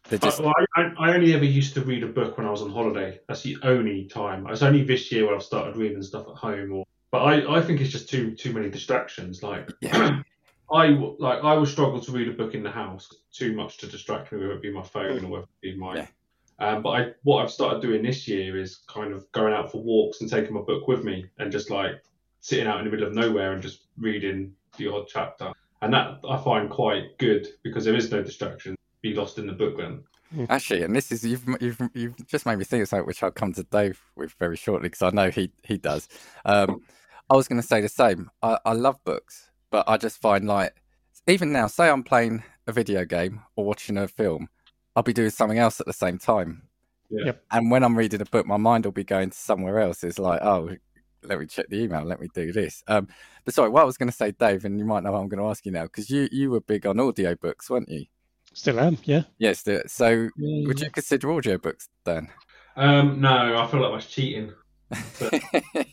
[0.10, 2.52] they're I, just well, I, I only ever used to read a book when I
[2.52, 3.20] was on holiday.
[3.28, 4.48] That's the only time.
[4.48, 6.74] It's only this year where I've started reading stuff at home.
[6.74, 9.44] Or, but I, I think it's just too too many distractions.
[9.44, 10.22] Like Yeah.
[10.72, 10.88] I
[11.20, 13.14] like I would struggle to read a book in the house.
[13.34, 15.96] Too much to distract me, whether it be my phone or whether it be my.
[15.96, 16.08] Yeah.
[16.60, 19.82] Um, but I, what I've started doing this year is kind of going out for
[19.82, 22.04] walks and taking my book with me and just like
[22.40, 25.52] sitting out in the middle of nowhere and just reading the odd chapter.
[25.82, 28.76] And that I find quite good because there is no distraction.
[29.02, 30.04] Be lost in the book then.
[30.50, 33.32] Actually, and this is you've you've you've just made me think of something which I'll
[33.32, 36.08] come to Dave with very shortly because I know he he does.
[36.46, 36.82] Um,
[37.30, 38.30] I was going to say the same.
[38.42, 40.74] I, I love books, but I just find like
[41.28, 44.50] even now, say I'm playing a video game or watching a film,
[44.96, 46.64] I'll be doing something else at the same time.
[47.10, 47.26] Yeah.
[47.26, 47.44] Yep.
[47.52, 50.04] And when I'm reading a book, my mind will be going to somewhere else.
[50.04, 50.76] It's like, oh,
[51.24, 52.04] let me check the email.
[52.04, 52.84] Let me do this.
[52.88, 53.08] Um,
[53.46, 55.28] but sorry, what I was going to say, Dave, and you might know what I'm
[55.30, 58.06] going to ask you now because you you were big on audiobooks, weren't you?
[58.54, 59.24] Still am, yeah.
[59.38, 59.64] Yes.
[59.64, 62.30] the- So Yeah, would you consider audiobooks then?
[62.76, 64.52] Um, no, I feel like that's cheating.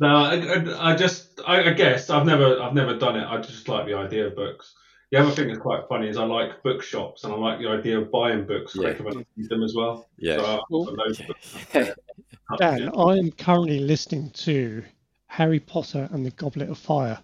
[0.00, 3.24] No, I, I, I just, I, I guess I've never, I've never done it.
[3.26, 4.74] I just like the idea of books.
[5.12, 7.98] The other thing that's quite funny is I like bookshops and I like the idea
[8.00, 8.92] of buying books Yeah.
[8.92, 10.08] quicker than I read them as well.
[10.18, 10.36] yeah.
[10.38, 11.26] So I've Well, got loads of
[11.74, 11.92] Yeah.
[12.48, 12.60] books.
[12.60, 14.82] Dan, I am currently listening to
[15.26, 17.18] Harry Potter and the Goblet of Fire.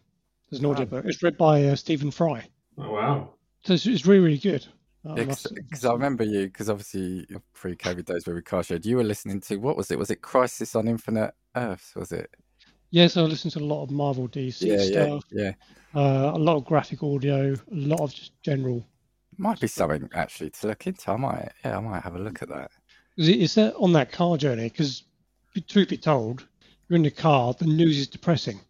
[0.50, 0.74] There's an Wow.
[0.74, 1.04] audiobook.
[1.06, 2.46] It's read by uh, Stephen Fry.
[2.78, 3.30] Oh, wow.
[3.64, 4.66] So it's, it's really, really good.
[5.08, 8.96] I must- Because I remember you, because obviously pre-COVID days where we car shared, you
[8.96, 9.98] were listening to what was it?
[9.98, 11.94] Was it Crisis on Infinite Earths?
[11.94, 12.30] Was it?
[12.90, 15.52] Yeah, so I listen to a lot of Marvel DC Yeah, yeah, stuff, yeah.
[15.94, 18.84] uh, a lot of graphic audio, a lot of just general.
[19.38, 21.10] Might be something actually to look into.
[21.12, 22.72] I might, yeah, I might have a look at that.
[23.16, 24.64] Is it- is that on that car journey?
[24.64, 25.04] Because
[25.60, 26.46] truth be told,
[26.88, 28.60] you're in the car, the news is depressing.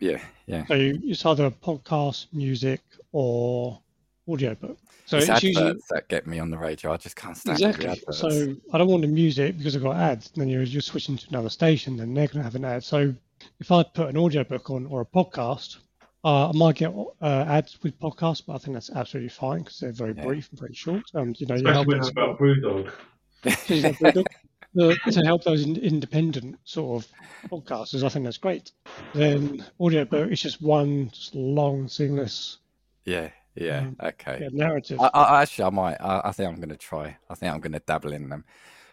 [0.00, 0.66] Yeah, yeah.
[0.66, 2.80] So you- it's either a podcast, music,
[3.12, 3.80] or
[4.28, 4.78] audiobook.
[5.06, 6.92] So it's it's, usually that get me on the radio.
[6.92, 7.88] I just can't stand the exactly.
[7.88, 8.18] adverts.
[8.18, 10.30] So I don't want the music because I've got ads.
[10.30, 12.82] Then you're you're switching to another station, then they're going to have an ad.
[12.84, 13.14] So
[13.60, 15.76] if I put an audiobook on or a podcast,
[16.24, 19.78] uh, I might get uh, ads with podcasts, but I think that's absolutely fine because
[19.80, 20.24] they're very Yeah.
[20.24, 21.02] brief and very short.
[21.12, 24.24] And you know, you're Especially helping when it's about Brewdog.
[24.76, 28.38] So you know, the- to help those in, independent sort of podcasters, I think that's
[28.38, 28.72] great.
[29.12, 32.58] Then audiobook is just one just long, seamless
[33.04, 33.80] yeah, yeah.
[33.80, 34.38] Um, Okay.
[34.42, 35.00] yeah, narrative.
[35.00, 35.96] I, I actually, I might.
[36.00, 37.16] I, I think I'm going to try.
[37.28, 38.44] I think I'm going to dabble in them.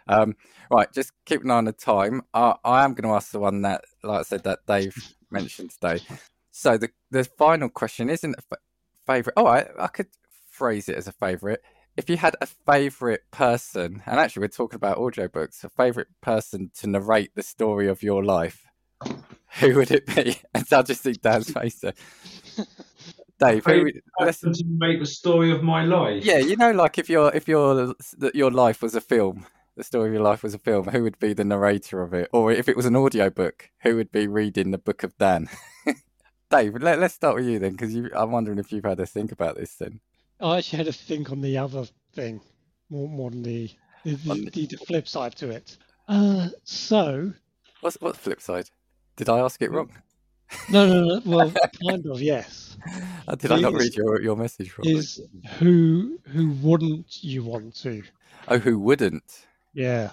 [0.07, 0.35] Um,
[0.69, 2.23] right, just keep an eye on the time.
[2.33, 4.95] I, I am going to ask the one that, like I said, that Dave
[5.29, 6.01] mentioned today.
[6.51, 8.57] So the the final question isn't a
[9.07, 9.33] favorite.
[9.37, 10.07] Oh, I, I could
[10.49, 11.61] phrase it as a favorite.
[11.97, 16.71] If you had a favorite person, and actually we're talking about audiobooks, a favorite person
[16.75, 18.65] to narrate the story of your life,
[19.59, 20.37] who would it be?
[20.53, 21.93] And I'll just see Dan's face there.
[23.39, 26.23] Dave, who, would- let's, to make the story of my life.
[26.23, 29.83] yeah, you know, like if your if your that your life was a film, the
[29.83, 32.29] story of your life was a film, who would be the narrator of it?
[32.31, 35.49] Or if it was an audiobook, who would be reading the book of Dan?
[36.51, 39.31] Dave, let, us start with you then, because I'm wondering if you've had to think
[39.31, 40.01] about this then.
[40.41, 42.41] I actually had to think on the other thing
[42.89, 43.69] more, more than the
[44.03, 45.77] the, the, the, the flip side to it.
[46.07, 47.31] Uh, so.
[47.81, 48.69] What's what's flip side?
[49.15, 49.91] Did I ask it wrong?
[50.69, 51.21] No, no, no.
[51.25, 51.53] Well,
[51.87, 52.77] kind of, yes.
[53.27, 54.87] Uh, did I not read your, your message wrong?
[54.87, 55.21] Is
[55.59, 58.03] who who wouldn't you want to?
[58.47, 59.45] Oh, who wouldn't?
[59.73, 60.11] Yeah.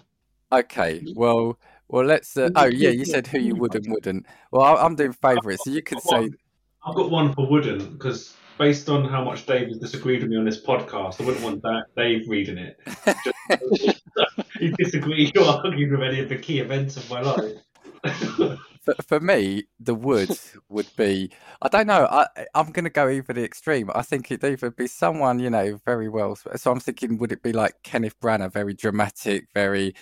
[0.52, 1.04] Okay.
[1.14, 1.58] Well,
[1.88, 2.36] well, let's.
[2.36, 2.90] Uh, oh, yeah.
[2.90, 4.26] You said who you would and wouldn't.
[4.52, 6.30] Well, I'm doing favourites, so you could say.
[6.84, 10.36] I've got one for wouldn't because based on how much Dave has disagreed with me
[10.36, 12.78] on this podcast, I wouldn't want that Dave reading it.
[14.58, 17.54] he disagreed or argued with any of the key events of my life.
[18.82, 20.38] for, for me, the would
[20.68, 21.30] would be
[21.62, 22.06] I don't know.
[22.10, 23.90] I I'm going to go either the extreme.
[23.94, 26.36] I think it'd either be someone you know very well.
[26.36, 29.94] So I'm thinking, would it be like Kenneth Branagh, very dramatic, very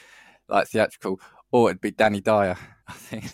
[0.49, 1.21] like theatrical,
[1.53, 2.57] or it'd be Danny Dyer?
[2.89, 3.33] I think.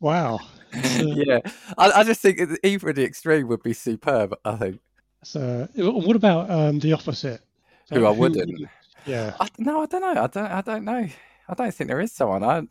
[0.00, 0.40] Wow.
[0.72, 1.40] yeah,
[1.78, 4.34] I, I just think either the extreme would be superb.
[4.44, 4.80] I think.
[5.22, 7.42] So, what about um, the opposite?
[7.86, 8.58] So who I wouldn't.
[8.58, 8.66] Who,
[9.04, 9.34] yeah.
[9.40, 10.22] I, no, I don't know.
[10.22, 10.46] I don't.
[10.46, 11.08] I don't know.
[11.48, 12.44] I don't think there is someone.
[12.44, 12.62] I.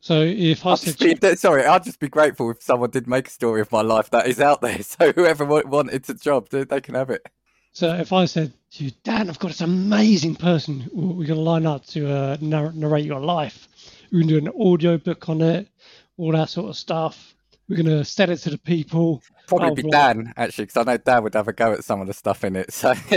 [0.00, 3.30] So if I said, be, sorry, I'd just be grateful if someone did make a
[3.30, 4.78] story of my life that is out there.
[4.82, 7.26] So whoever wanted a job, they can have it.
[7.72, 11.40] So if I said to you, Dan, I've got this amazing person we're going to
[11.40, 13.68] line up to uh, narrate your life.
[14.12, 15.68] We're going to do an audio book on it,
[16.16, 17.34] all that sort of stuff.
[17.68, 19.22] We're going to send it to the people.
[19.48, 22.00] Probably oh, be Dan, actually, because I know Dan would have a go at some
[22.00, 22.72] of the stuff in it.
[22.72, 22.94] So,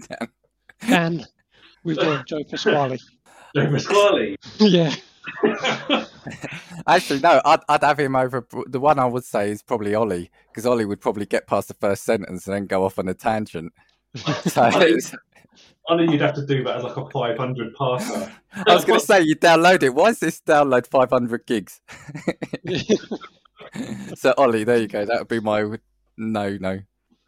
[0.00, 0.28] Dan.
[0.86, 1.26] Dan,
[1.82, 2.98] we've got Joe Pasquale.
[3.56, 4.36] Joe Pasquale?
[4.58, 4.94] yeah.
[6.86, 8.46] Actually, no, I'd, I'd have him over.
[8.66, 11.74] The one I would say is probably Ollie, because Ollie would probably get past the
[11.74, 13.72] first sentence and then go off on a tangent.
[14.14, 15.00] So, I
[15.90, 18.32] knew you'd have to do that as like a 500 passer.
[18.66, 19.94] I was going to say, you download it.
[19.94, 21.80] Why is this download 500 gigs?
[24.14, 25.04] so, Ollie, there you go.
[25.04, 25.78] That would be my
[26.16, 26.80] no, no.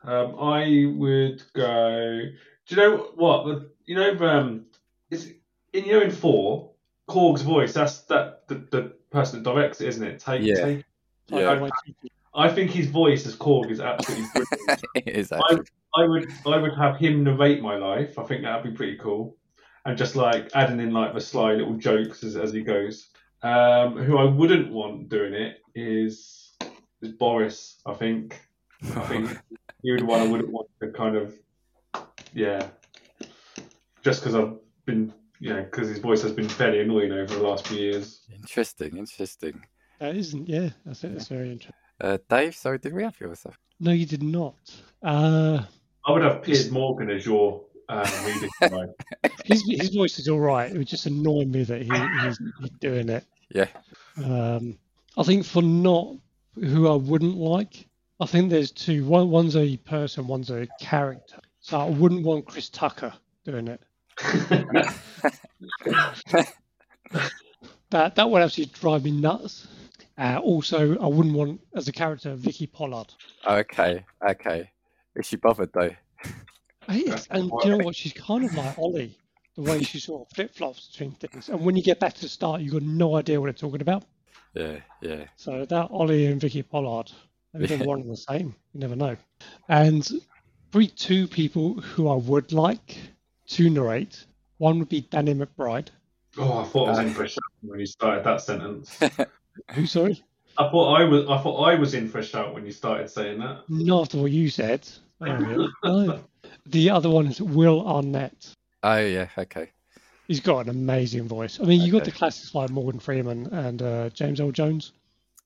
[0.05, 2.21] Um, I would go.
[2.67, 3.71] Do you know what?
[3.87, 4.67] You know, um,
[5.11, 5.33] is
[5.73, 6.71] in you know in Thor,
[7.09, 7.73] Korg's voice.
[7.73, 10.21] That's that the, the person that directs it, isn't it?
[10.21, 10.65] Take, yeah.
[10.65, 10.85] Take,
[11.29, 11.51] yeah.
[11.51, 11.71] I,
[12.35, 14.85] I, think his voice as Korg is absolutely brilliant.
[14.95, 15.67] it is actually.
[15.95, 18.19] I, I would I would have him narrate my life.
[18.19, 19.37] I think that'd be pretty cool,
[19.85, 23.09] and just like adding in like the sly little jokes as, as he goes.
[23.43, 26.57] Um, who I wouldn't want doing it is
[27.03, 27.81] is Boris.
[27.87, 28.41] I think.
[28.97, 29.39] I think
[29.83, 31.35] he would one I wouldn't want to kind of
[32.33, 32.69] yeah.
[34.03, 34.55] Just because I've
[34.85, 38.23] been you know because his voice has been fairly annoying over the last few years.
[38.35, 39.65] Interesting, interesting.
[40.01, 40.71] That isn't yeah.
[40.85, 41.84] That's That's very interesting.
[42.05, 43.59] Uh, Dave, sorry, did we have your stuff?
[43.81, 44.57] No, you did not.
[45.03, 45.63] Uh,
[46.05, 48.51] I would have Piers Morgan as your uh, reading
[49.47, 50.71] his, his voice is all right.
[50.71, 51.89] It would just annoy me that he,
[52.21, 53.25] he's, he's doing it.
[53.49, 53.69] Yeah.
[54.23, 54.77] Um,
[55.17, 56.17] I think for not
[56.57, 57.89] who I wouldn't like,
[58.21, 59.07] I think there's two.
[59.07, 61.39] One, one's a person, one's a character.
[61.61, 63.15] So I wouldn't want Chris Tucker
[63.47, 63.81] doing it.
[67.91, 69.67] that that would actually drive me nuts.
[70.17, 73.13] Uh, also, I wouldn't want as a character Vicky Pollard.
[73.47, 74.71] Okay, okay.
[75.17, 75.91] Is she bothered though?
[76.89, 77.97] Yes, and you know what?
[77.97, 79.19] She's kind of like Ollie,
[79.57, 81.49] the way she sort of flip flops between things.
[81.49, 83.81] And when you get back to the start, you've got no idea what they're talking
[83.81, 84.05] about.
[84.55, 85.25] Yeah, yeah.
[85.37, 87.11] So that Ollie and Vicky Pollard,
[87.53, 88.55] maybe they're one and the same.
[88.73, 89.17] You never know.
[89.69, 90.09] And
[90.73, 92.97] three two people who I would like
[93.49, 94.25] to narrate.
[94.59, 95.89] One would be Danny McBride.
[96.37, 98.99] Oh, I thought I was in for a shout when you started that sentence.
[99.73, 100.23] Who, sorry?
[100.57, 101.27] I thought I was.
[101.29, 103.63] I thought I was in for a shout when you started saying that.
[103.69, 104.87] Not after what you said.
[105.21, 106.21] Oh,
[106.67, 108.55] the other one is Will Arnett.
[108.83, 109.71] Oh yeah, okay.
[110.29, 111.61] He's got an amazing voice.
[111.61, 114.93] I mean, you got the classics like Morgan Freeman and uh, James Earl Jones.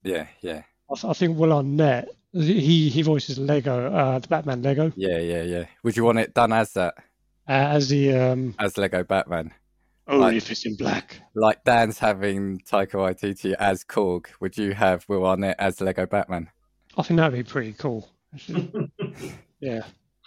[0.04, 0.62] Yeah, yeah.
[0.90, 2.08] I, I, think Will Arnett.
[2.32, 4.92] He he voices Lego, uh, the Batman Lego.
[4.94, 5.64] Yeah, yeah, yeah.
[5.82, 6.94] Would you want it done as that?
[7.48, 9.52] Uh, as the um, as Lego Batman.
[10.10, 11.20] Oh, like, if it's in black.
[11.34, 16.48] Like Dan's having Taika Waititi as Korg, would you have Will Arnett as Lego Batman?
[16.96, 18.08] I think that'd be pretty cool.
[18.46, 18.88] yeah,
[19.60, 19.82] yeah.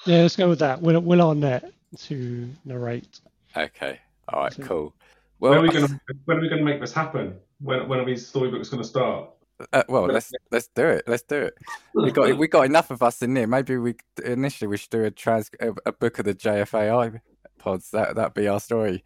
[0.05, 0.81] Let's go with that.
[0.81, 3.19] Will Will Arnett to narrate.
[3.57, 3.99] Okay.
[4.29, 4.53] All right.
[4.53, 4.93] So, cool.
[5.39, 7.35] Well, when are we going to when are we going to make this happen?
[7.59, 9.31] When when are these storybooks going to start?
[9.73, 11.03] Uh, well, let's let's do it.
[11.07, 11.55] Let's do it.
[11.95, 13.47] We got we got enough of us in there.
[13.47, 17.21] Maybe we initially we should do a trans a, a book of the JFAI
[17.57, 17.91] pods.
[17.91, 19.03] That that'd be our story.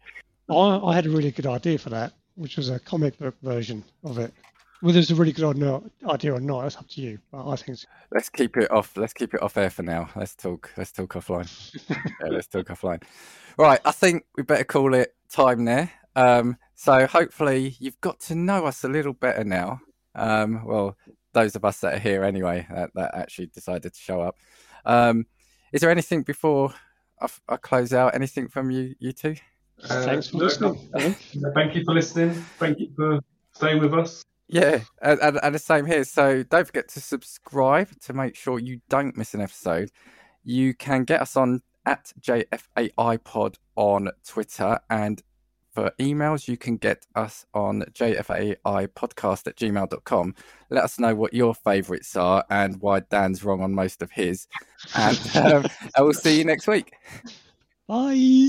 [0.48, 3.84] I, I had a really good idea for that, which was a comic book version
[4.04, 4.32] of it.
[4.80, 7.18] Whether it's a really good idea or not, that's up to you.
[7.32, 7.78] But I think
[8.12, 8.96] let's keep it off.
[8.96, 10.10] Let's keep it off air for now.
[10.14, 10.70] Let's talk.
[10.76, 11.48] Let's talk offline.
[11.88, 13.02] yeah, let's talk offline.
[13.56, 15.90] Right, I think we better call it time there.
[16.14, 19.80] Um, so hopefully you've got to know us a little better now.
[20.14, 20.96] Um, well,
[21.32, 24.36] those of us that are here anyway that, that actually decided to show up.
[24.84, 25.26] Um,
[25.72, 26.74] is there anything before
[27.20, 28.14] I, I close out?
[28.14, 29.36] Anything from you, you two?
[29.84, 30.60] Uh, Thanks for look,
[30.92, 31.14] listening.
[31.54, 32.32] Thank you for listening.
[32.58, 33.20] Thank you for
[33.52, 34.24] staying with us.
[34.48, 36.04] Yeah, and, and, and the same here.
[36.04, 39.90] So don't forget to subscribe to make sure you don't miss an episode.
[40.44, 45.22] You can get us on at JFAI Pod on Twitter, and
[45.76, 48.56] for emails, you can get us on JFAI
[48.88, 50.34] podcast at gmail.com.
[50.70, 54.48] Let us know what your favourites are and why Dan's wrong on most of his.
[54.94, 56.92] And um, I will see you next week.
[57.86, 58.48] Bye.